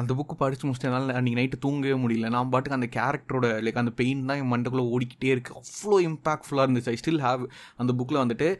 அந்த 0.01 0.11
புக்கு 0.21 0.37
படித்து 0.43 0.67
முடிச்சதுனால 0.69 1.17
அன்றைக்கி 1.21 1.39
நைட்டு 1.41 1.61
தூங்கவே 1.67 1.97
முடியல. 2.05 2.31
நான் 2.37 2.51
பாட்டுக்கு 2.55 2.79
அந்த 2.79 2.91
கேரக்டரோட 2.99 3.49
லைக் 3.67 3.81
அந்த 3.83 3.95
பெயின் 4.03 4.27
தான் 4.31 4.41
என் 4.43 4.53
மண்டக்குள்ளே 4.55 4.87
ஓடிக்கிட்டே 4.95 5.33
இருக்குது 5.35 5.59
அவ்வளோ 5.63 5.99
இம்பாக்ட்ஃபுல்லாக 6.11 6.67
இருந்துச்சு. 6.69 6.93
ஐ 6.95 6.99
ஸ்டில் 7.03 7.23
ஹாவ் 7.29 7.45
அந்த 7.83 7.93
புக்கில் 8.01 8.23
வந்துட்டு 8.25 8.51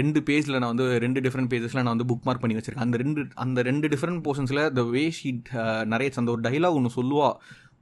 ரெண்டு 0.00 0.20
பேஜில் 0.30 0.60
நான் 0.62 0.72
வந்து 0.74 0.88
ரெண்டு 1.06 1.20
டிஃப்ரெண்ட் 1.26 1.52
பேஜஸில் 1.54 1.82
நான் 1.84 1.94
வந்து 1.94 2.08
புக் 2.12 2.26
மார்க் 2.28 2.44
பண்ணி 2.44 2.58
வச்சிருக்கேன். 2.58 2.86
அந்த 2.88 2.98
ரெண்டு 3.04 3.20
அந்த 3.44 3.62
ரெண்டு 3.70 3.86
டிஃப்ரெண்ட் 3.94 4.22
போர்ஷன்ஸில் 4.26 4.64
த 4.80 4.84
வே 4.96 5.04
ஷீட் 5.20 5.48
நிறைய 5.92 6.10
அந்த 6.22 6.30
ஒரு 6.34 6.42
டைலாக் 6.48 6.76
ஒன்று 6.78 6.96
சொல்லுவாள் 6.98 7.36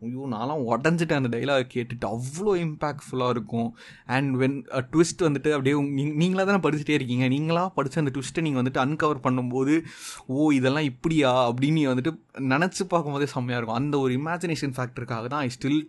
ஐயோ 0.04 0.22
நான்லாம் 0.34 0.62
உடஞ்சிட்டேன் 0.70 1.20
அந்த 1.20 1.30
டைலாக் 1.34 1.72
கேட்டுட்டு. 1.74 2.06
அவ்வளோ 2.14 2.52
இம்பாக்ட்ஃபுல்லாக 2.64 3.34
இருக்கும். 3.36 3.68
அண்ட் 4.16 4.32
வென் 4.42 4.56
ட்விஸ்ட் 4.92 5.24
வந்துட்டு 5.26 5.50
அப்படியே 5.56 5.74
நீங்களாக 6.22 6.46
தானே 6.50 6.60
படிச்சுட்டே 6.66 6.96
இருக்கீங்க. 6.98 7.26
நீங்களாக 7.34 7.70
படித்த 7.78 8.02
அந்த 8.04 8.12
ட்விஸ்ட்டை 8.16 8.44
நீங்கள் 8.46 8.62
வந்துட்டு 8.62 8.82
அன்கவர் 8.84 9.24
பண்ணும்போது 9.26 9.74
ஓ 10.36 10.50
இதெல்லாம் 10.58 10.88
இப்படியா? 10.92 11.32
அப்படின்னு 11.50 11.90
வந்துட்டு 11.92 12.12
நினச்சி 12.54 12.82
பார்க்கும்போதே 12.92 13.28
செம்மையாக 13.34 13.60
இருக்கும். 13.60 13.80
அந்த 13.82 13.96
ஒரு 14.04 14.12
இமேஜினேஷன் 14.20 14.74
ஃபேக்டருக்காக 14.78 15.26
தான் 15.34 15.42
ஐ 15.46 15.50
ஸ்டில் 15.56 15.80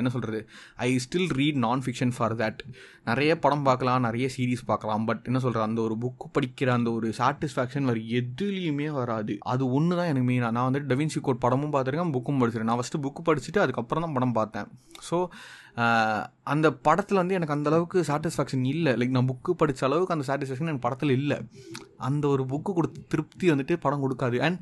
என்ன 0.00 0.10
சொல்கிறது 0.16 0.40
I 0.88 0.90
still 1.04 1.30
read 1.40 1.60
non 1.66 1.84
fiction 1.86 2.14
for 2.16 2.36
that 2.42 2.62
நிறைய 3.08 3.38
படம் 3.44 3.64
பார்க்கலாம் 3.68 4.04
நிறைய 4.06 4.26
சீரீஸ் 4.36 4.60
பார்க்கலாம். 4.66 5.04
பட் 5.04 5.22
என்ன 5.28 5.38
சொல்கிற 5.44 5.62
அந்த 5.62 5.80
ஒரு 5.86 5.94
புக்கு 6.02 6.26
படிக்கிற 6.36 6.68
அந்த 6.78 6.90
ஒரு 6.90 7.08
சாட்டிஸ்ஃபேக்ஷன் 7.18 7.88
வேறு 7.90 8.02
எதுலேயுமே 8.20 8.88
வராது. 8.98 9.34
அது 9.52 9.62
ஒன்று 9.78 9.96
தான் 9.96 10.10
எனக்கு 10.12 10.28
மெயினாக 10.28 10.54
நான் 10.56 10.68
வந்துட்டு 10.68 10.90
டெவின்சி 10.92 11.20
கோட் 11.22 11.42
படமும் 11.46 11.72
பார்த்துருக்கேன் 11.72 12.14
புக்கும் 12.16 12.40
படிச்சிருக்கேன். 12.42 12.70
நான் 12.72 12.80
ஃபஸ்ட்டு 12.80 13.02
புக்கு 13.06 13.22
படிச்சுட்டு 13.28 13.62
அதுக்கப்புறம் 13.64 14.06
தான் 14.06 14.16
படம் 14.18 14.36
பார்த்தேன். 14.40 14.68
ஸோ 15.08 15.18
அந்த 16.52 16.66
படத்தில் 16.86 17.20
வந்து 17.20 17.36
எனக்கு 17.36 17.54
அந்த 17.54 17.68
அளவுக்கு 17.70 17.98
சாட்டிஸ்ஃபேக்ஷன் 18.08 18.64
இல்லை. 18.72 18.92
லைக் 19.00 19.14
நான் 19.16 19.28
புக்கு 19.30 19.52
படித்த 19.60 19.84
அளவுக்கு 19.88 20.14
அந்த 20.14 20.24
சாட்டிஸ்ஃபேக்ஷன் 20.28 20.70
எனக்கு 20.70 20.86
படத்தில் 20.86 21.12
இல்லை. 21.18 21.36
அந்த 22.08 22.24
ஒரு 22.34 22.42
புக்கு 22.50 22.70
கொடுத்து 22.78 23.00
திருப்தி 23.12 23.46
வந்துட்டு 23.52 23.74
படம் 23.84 24.02
கொடுக்காது. 24.04 24.36
And 24.46 24.58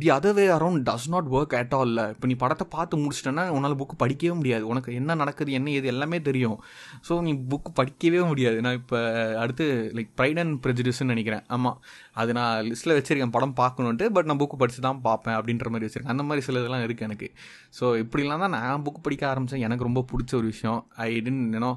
the 0.00 0.08
other 0.16 0.36
way 0.38 0.44
around 0.56 0.82
does 0.88 1.08
not 1.14 1.28
work 1.36 1.56
at 1.60 1.74
all 1.78 1.94
இப்போ 2.14 2.28
நீ 2.30 2.36
படத்தை 2.42 2.66
பார்த்து 2.76 3.00
முடிச்சிட்டேன்னா 3.04 3.44
உன்னால் 3.56 3.78
புக்கு 3.82 3.96
படிக்கவே 4.04 4.34
முடியாது. 4.40 4.64
உனக்கு 4.72 4.90
என்ன 5.00 5.16
நடக்குது 5.22 5.56
என்ன 5.58 5.70
ஏது 5.78 5.90
எல்லாமே 5.94 6.20
தெரியும். 6.28 6.58
ஸோ 7.08 7.16
நீ 7.28 7.32
புக்கு 7.52 7.72
படிக்கவே 7.80 8.22
முடியாது. 8.32 8.60
நான் 8.66 8.78
இப்போ 8.80 9.00
அடுத்து 9.44 9.66
லைக் 9.98 10.12
ப்ரைட் 10.20 10.42
அண்ட் 10.44 10.56
ப்ரெஜிடிஸ்ன்னு 10.66 11.12
நினைக்கிறேன். 11.14 11.44
ஆமாம் 11.56 11.78
அது 12.22 12.30
நான் 12.38 12.54
லிஸ்ட்டில் 12.70 12.96
வச்சுருக்கேன் 12.96 13.34
படம் 13.36 13.56
பார்க்கணுன்ட்டு 13.62 14.06
பட் 14.16 14.28
நான் 14.30 14.40
புக்கு 14.42 14.56
படித்து 14.62 14.82
தான் 14.88 15.02
பார்ப்பேன் 15.08 15.36
அப்படின்ற 15.38 15.68
மாதிரி 15.74 15.86
வச்சுருக்கேன். 15.86 16.14
அந்த 16.16 16.26
மாதிரி 16.28 16.44
சில 16.46 16.60
இதெல்லாம் 16.62 16.86
இருக்குது 16.86 17.08
எனக்கு. 17.08 17.28
ஸோ 17.78 17.84
இப்படிலாம் 18.04 18.42
தான் 18.44 18.56
நான் 18.56 18.86
புக் 18.86 19.04
படிக்க 19.06 19.24
ஆரம்பித்தேன் 19.32 19.66
எனக்கு 19.68 19.88
ரொம்ப 19.88 20.02
பிடிச்ச 20.12 20.34
ஒரு 20.40 20.48
விஷயம். 20.54 20.80
ஐ 21.06 21.10
டென்ட் 21.28 21.56
ஏன்னோ 21.60 21.72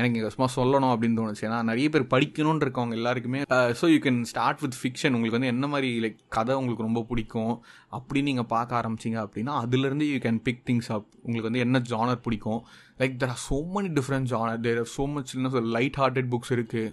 எனக்கு 0.00 0.30
சும்மா 0.34 0.46
சொல்லணும் 0.56 0.92
அப்படின்னு 0.92 1.18
தோணுச்சு. 1.18 1.44
ஏன்னா 1.48 1.58
நிறைய 1.68 1.86
பேர் 1.94 2.04
படிக்கணும்னு 2.14 2.64
இருக்கவங்க 2.64 2.96
எல்லாருக்குமே 3.00 3.40
so 3.80 3.88
you 3.92 3.98
can 4.06 4.18
start 4.30 4.62
with 4.64 4.78
fiction 4.80 5.14
உங்களுக்கு 5.16 5.38
வந்து 5.38 5.50
என்ன 5.54 5.66
மாதிரி 5.74 5.90
லைக் 6.04 6.18
கதை 6.36 6.54
உங்களுக்கு 6.60 6.86
ரொம்ப 6.88 7.02
பிடிக்கும் 7.10 7.54
அப்படின்னு 7.98 8.28
நீங்கள் 8.30 8.50
பார்க்க 8.54 8.80
ஆரம்பிச்சிங்க 8.80 9.18
அப்படின்னா 9.24 9.54
அதுலேருந்து 9.62 10.08
you 10.12 10.18
can 10.26 10.42
pick 10.48 10.62
things 10.70 10.90
up 10.96 11.08
உங்களுக்கு 11.24 11.48
வந்து 11.50 11.64
என்ன 11.66 11.82
ஜானர் 11.92 12.22
பிடிக்கும். 12.26 12.60
Like 13.00 13.16
there 13.22 13.34
are 13.36 13.42
so 13.48 13.58
many 13.76 13.90
different 13.98 14.30
genre 14.34 14.62
there 14.66 14.80
are 14.84 14.92
so 14.98 15.06
much 15.14 15.34
என்ன 15.38 15.66
லைட் 15.78 15.98
ஹார்ட்டட் 16.02 16.30
புக்ஸ் 16.34 16.54
இருக்குது 16.58 16.90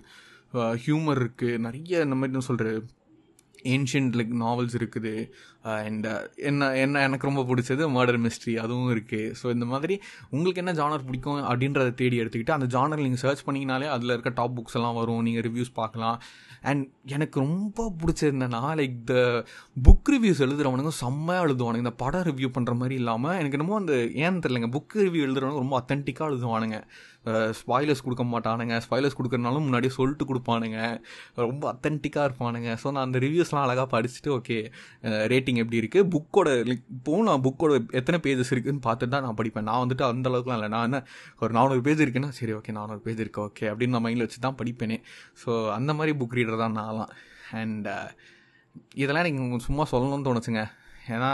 ஹியூமர் 0.86 1.22
இருக்குது 1.24 1.60
நிறைய 1.68 2.08
இந்த 2.08 2.18
மாதிரி 2.22 2.48
சொல்கிறது 2.52 2.80
ஏன்ஷியன்ட் 3.72 4.14
லைக் 4.18 4.34
நாவல்ஸ் 4.42 4.76
இருக்குது. 4.80 5.14
அண்ட் 5.80 6.06
என்ன 6.50 6.68
என்ன 6.84 7.02
எனக்கு 7.08 7.28
ரொம்ப 7.30 7.42
பிடிச்சது 7.50 7.84
மர்டர் 7.96 8.20
மிஸ்ட்ரி 8.26 8.54
அதுவும் 8.64 8.92
இருக்குது 8.94 9.34
ஸோ 9.40 9.46
இந்த 9.56 9.66
மாதிரி 9.72 9.96
உங்களுக்கு 10.36 10.62
என்ன 10.64 10.74
ஜானர் 10.80 11.04
பிடிக்கும் 11.08 11.42
அப்படின்றத 11.50 11.90
தேடி 12.02 12.22
எடுத்துக்கிட்டு 12.22 12.56
அந்த 12.58 12.68
ஜானர் 12.76 13.04
நீங்கள் 13.06 13.24
சர்ச் 13.24 13.44
பண்ணிங்கனாலே 13.48 13.90
அதில் 13.96 14.14
இருக்க 14.16 14.32
டாப் 14.40 14.56
புக்ஸ் 14.60 14.78
எல்லாம் 14.80 14.98
வரும். 15.00 15.22
நீங்கள் 15.28 15.46
ரிவ்யூஸ் 15.48 15.74
பார்க்கலாம். 15.82 16.18
அண்ட் 16.70 16.86
எனக்கு 17.16 17.38
ரொம்ப 17.46 17.90
பிடிச்சது 18.00 18.50
லைக் 18.82 18.98
த 19.12 19.14
புக் 19.88 20.10
ரிவ்யூஸ் 20.16 20.44
எழுதுகிறவனுங்க 20.46 20.96
செம்மையாக 21.04 21.46
எழுதுவானுங்க. 21.48 21.84
இந்த 21.86 21.96
படம் 22.04 22.28
ரிவ்யூ 22.32 22.50
பண்ணுற 22.58 22.76
மாதிரி 22.82 22.96
இல்லாமல் 23.02 23.38
எனக்கு 23.42 23.58
என்னமோ 23.60 23.78
அந்த 23.84 23.96
ஏன்னு 24.24 24.44
தெரியலங்க 24.46 24.72
புக் 24.78 24.98
ரிவ்யூ 25.06 25.24
எழுதுறவனுக்கு 25.28 25.66
ரொம்ப 25.66 25.78
அத்தன்டிக்காக 25.82 26.32
எழுதுவானுங்க. 26.32 26.80
ஸ்பாய்லர்ஸ் 27.60 28.04
கொடுக்க 28.06 28.24
மாட்டானுங்க. 28.34 28.76
ஸ்பாய்லர்ஸ் 28.86 29.18
கொடுக்குறனாலும் 29.18 29.66
முன்னாடியே 29.66 29.94
சொல்லிட்டு 29.98 30.26
கொடுப்பானுங்க. 30.30 30.78
ரொம்ப 31.46 31.64
அத்தன்டிக்காக 31.72 32.28
இருப்பானுங்க. 32.30 32.70
ஸோ 32.82 32.88
நான் 32.96 33.06
அந்த 33.08 33.20
ரிவ்யூஸ்லாம் 33.26 33.64
அழகாக 33.66 33.88
படிச்சுட்டு 33.96 34.32
ஓகே 34.38 34.58
ரேட்டிங் 35.34 35.60
எப்படி 35.64 35.80
இருக்குது 35.82 36.08
புக்கோட 36.14 36.50
இப்போவும் 36.76 37.28
நான் 37.30 37.44
புக்கோட 37.48 37.74
எத்தனை 38.00 38.20
பேஜஸ் 38.28 38.54
இருக்குதுன்னு 38.56 38.86
பார்த்துட்டு 38.88 39.16
தான் 39.16 39.26
நான் 39.28 39.40
படிப்பேன். 39.42 39.68
நான் 39.72 39.82
வந்துட்டு 39.84 40.06
அந்த 40.12 40.32
அளவுக்குலாம் 40.32 40.60
இல்லை. 40.62 40.72
நான் 40.76 40.88
என்ன 40.90 41.02
ஒரு 41.44 41.54
நானூறு 41.60 41.84
பேஜ் 41.90 42.04
இருக்குன்னா 42.06 42.32
சரி 42.40 42.56
ஓகே 42.60 42.78
நானூறு 42.80 43.04
பேஜ் 43.08 43.22
இருக்கு 43.26 43.44
ஓகே 43.48 43.68
அப்படின்னு 43.74 43.96
நான் 43.98 44.06
மைண்டில் 44.08 44.26
வச்சு 44.28 44.46
தான் 44.48 44.60
படிப்பேனே. 44.62 45.00
ஸோ 45.44 45.52
அந்த 45.78 45.94
மாதிரி 46.00 46.14
புக் 46.22 46.38
ரீடர் 46.40 46.64
தான் 46.64 46.78
நான்லாம் 46.82 47.14
அண்ட் 47.62 47.90
இதெல்லாம் 49.04 49.24
எனக்கு 49.26 49.68
சும்மா 49.70 49.86
சொல்லணும்னு 49.94 50.28
தோணுச்சுங்க. 50.30 50.64
ஏன்னா 51.16 51.32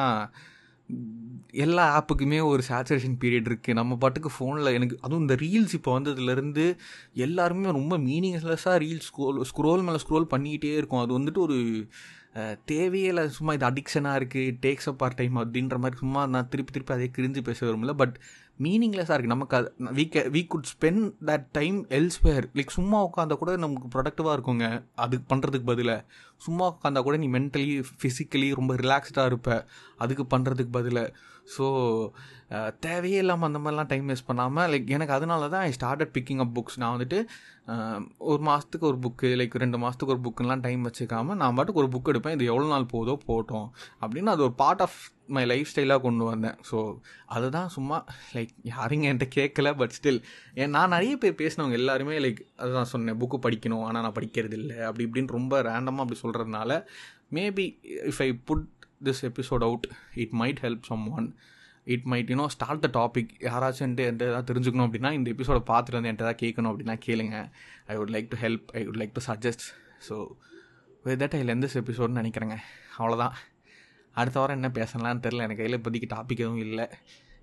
எல்லா 1.52 1.84
ஆப்புக்குமே 1.98 2.39
ஒரு 2.43 2.63
சேச்சுரேஷன் 2.67 3.15
பீரியட் 3.21 3.48
இருக்குது 3.50 3.74
நம்ம 3.74 3.95
பாட்டுக்கு 3.95 4.30
ஃபோனில் 4.38 4.74
எனக்கு 4.74 4.98
அதுவும் 5.02 5.21
இந்த 5.21 5.36
ரீல்ஸ் 5.36 5.74
இப்போ 5.74 6.00
வந்ததுலேருந்து 6.00 6.65
எல்லாருமே 7.13 7.71
ரொம்ப 7.71 7.98
மீனிங்லெஸ்ஸாக 7.98 8.78
ரீல்ஸ் 8.86 9.08
ஸ்க்ரோல் 9.10 9.39
ஸ்க்ரோல் 9.52 9.84
மேலே 9.88 10.00
ஸ்க்ரோல் 10.04 10.32
பண்ணிக்கிட்டே 10.34 10.74
இருக்கும். 10.82 11.00
அது 11.00 11.19
வந்துட்டு 11.19 11.38
ஒரு 11.38 11.58
தேவையே 12.65 13.08
இல்லை. 13.08 13.24
சும்மா 13.30 13.54
இது 13.54 13.65
அடிக்ஷனாக 13.69 14.19
இருக்குது 14.19 14.56
டேக்ஸ் 14.65 14.89
அப் 14.91 14.98
பார்ட் 14.98 15.15
டைம் 15.15 15.36
அப்படின்ற 15.38 15.78
மாதிரி 15.78 15.98
சும்மா 15.98 16.21
நான் 16.34 16.50
திருப்பி 16.50 16.71
திருப்பி 16.71 16.93
அதே 16.93 17.08
கிரிஞ்சு 17.17 17.41
பேச 17.43 17.60
வரும்ல 17.65 17.93
பட் 17.93 18.15
மீனிங்லெஸ்ஸாக 18.63 19.15
இருக்குது 19.15 19.36
நமக்கு 19.36 19.56
அது 19.58 19.74
we 19.80 20.04
can 20.10 20.22
we 20.36 20.48
could 20.48 20.68
spend 20.74 21.12
that 21.26 21.46
time 21.52 21.88
elsewhere 21.88 22.46
like 22.54 22.70
சும்மா 22.70 23.00
உட்காந்தா 23.06 23.38
கூட 23.38 23.58
நமக்கு 23.58 23.88
ப்ரொடக்டிவாக 23.96 24.36
இருக்குங்க. 24.38 24.86
அது 24.96 25.22
பண்ணுறதுக்கு 25.30 25.65
பதிலாக 25.65 26.06
சும்மா 26.38 26.65
உட்காந்தா 26.74 27.02
கூட 27.04 27.18
நீ 27.18 27.28
மென்டலி 27.28 27.84
ஃபிசிக்கலி 28.02 28.56
ரொம்ப 28.56 28.76
ரிலாக்ஸ்டாக 28.76 29.26
இருப்ப. 29.26 29.65
அதுக்கு 29.98 30.38
பண்ணுறதுக்கு 30.38 30.72
பதிலாக 30.72 31.13
ஸோ 31.45 31.65
தேவையே 32.86 33.19
இல்லாமல் 33.23 33.47
அந்த 33.49 33.60
மாதிரிலாம் 33.60 33.89
டைம் 33.91 34.10
வேஸ்ட் 34.10 34.29
பண்ணாமல் 34.29 34.69
லைக் 34.71 34.93
எனக்கு 34.95 35.13
அதனால 35.17 35.47
தான் 35.53 35.63
I 35.67 35.71
started 35.77 36.12
picking 36.15 36.41
up 36.43 36.53
books 36.58 36.79
நான் 36.81 36.93
வந்துட்டு 36.95 37.19
ஒரு 38.31 38.41
மாதத்துக்கு 38.47 38.86
ஒரு 38.91 38.99
புக்கு 39.05 39.29
லைக் 39.39 39.55
ரெண்டு 39.63 39.77
மாதத்துக்கு 39.84 40.13
ஒரு 40.15 40.23
புக்குலாம் 40.27 40.63
டைம் 40.65 40.81
வச்சுக்காமல் 40.88 41.39
நான் 41.41 41.55
பாட்டுக்கு 41.58 41.81
ஒரு 41.84 41.91
புக் 41.95 42.12
எடுப்பேன். 42.12 42.36
இது 42.38 42.49
எவ்வளோ 42.51 42.67
நாள் 42.73 42.91
போதோ 42.93 43.15
போட்டோம். 43.29 43.67
அப்படின்னு 44.01 44.34
அது 44.34 44.45
ஒரு 44.47 44.55
பார்ட் 44.62 44.84
ஆஃப் 44.88 44.99
மை 45.36 45.43
லைஃப் 45.51 45.69
ஸ்டைலாக 45.71 46.01
கொண்டு 46.01 46.23
வந்தேன். 46.31 46.58
ஸோ 46.69 46.77
அதுதான் 47.36 47.69
சும்மா 47.75 47.97
லைக் 48.36 48.53
யாருங்க 48.73 49.10
என்கிட்ட 49.12 49.27
கேட்கல 49.39 49.71
பட் 49.81 49.95
ஸ்டில் 49.97 50.19
ஏன் 50.62 50.73
நான் 50.77 50.93
நிறைய 50.95 51.15
பேர் 51.23 51.39
பேசினவங்க 51.41 51.77
எல்லாருமே 51.81 52.17
லைக் 52.25 52.41
அதுதான் 52.55 52.91
சொன்னேன் 52.93 53.19
புக்கு 53.23 53.39
படிக்கணும் 53.47 53.86
ஆனால் 53.88 54.05
நான் 54.08 54.17
படிக்கிறது 54.19 54.58
இல்லை 54.62 54.77
அப்படி 54.89 55.05
இப்படின்னு 55.08 55.38
ரொம்ப 55.39 55.62
ரேண்டமாக 55.71 56.05
அப்படி 56.05 56.19
சொல்கிறதுனால 56.25 56.71
maybe 57.36 57.65
if 58.10 58.21
I 58.27 58.29
put 58.49 58.65
this 59.06 59.22
episode 59.22 59.63
out 59.68 59.88
it 60.13 60.34
might 60.39 60.60
help 60.62 60.82
someone 61.12 61.36
it 61.84 62.06
might 62.06 62.30
you know 62.34 62.46
start 62.46 62.86
the 62.86 62.89
topic 63.00 63.32
யாராச்சும் 63.39 63.86
என்கிட்ட 63.88 64.06
எதாவது 64.06 64.54
தெரிஞ்சுக்கணும் 64.54 64.88
அப்படின்னா 64.88 65.12
இந்த 65.12 65.32
எபிசோட 65.32 65.60
பார்த்துட்டு 65.72 65.98
வந்து 65.98 66.12
என்கிட்ட 66.12 66.26
ஏதாவது 66.26 66.39
கேட்கணும் 66.46 66.72
அப்படின்னா 66.72 66.96
கேளுங்க. 67.06 67.52
I 67.86 67.98
would 67.98 68.13
like 68.15 68.28
to 68.30 68.38
help 68.48 68.65
I 68.74 68.88
would 68.88 69.00
like 69.02 69.13
to 69.18 69.34
suggest 69.34 69.65
so 70.10 70.28
with 71.04 71.22
that 71.24 71.36
I 71.36 71.44
lend 71.44 71.62
எபிசோட்னு 71.62 72.20
நினைக்கிறேங்க. 72.22 72.58
அவ்வளோதான் 72.98 73.32
அடுத்த 74.12 74.39
வாரம் 74.39 74.63
என்ன 74.63 74.72
பேசலாம்னு 74.80 75.24
தெரில 75.26 75.46
எனக்கு 75.48 75.56
கையில் 75.56 75.80
இப்போதைக்கு 75.80 76.10
டாபிக் 76.15 76.44
எதுவும் 76.44 76.58
இல்லை. 76.58 76.88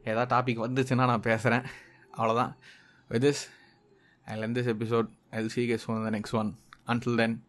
ஏதாவது 0.04 0.28
டாபிக் 0.34 0.64
வந்துச்சுன்னா 0.66 0.94
நான் 0.94 1.20
பேசுகிறேன் 1.20 1.62
அவ்வளோதான் 2.16 2.54
with 3.08 3.24
this 3.24 3.42
I 4.24 4.38
lend 4.38 4.54
episode 4.54 5.08
I 5.30 5.48
see 5.48 5.72
guess 5.72 5.86
on 5.86 6.10
the 6.10 6.18
next 6.18 6.38
one 6.40 6.58
until 6.86 7.16
then 7.16 7.44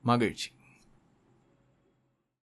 மகிழ்ச்சி. 0.00 0.50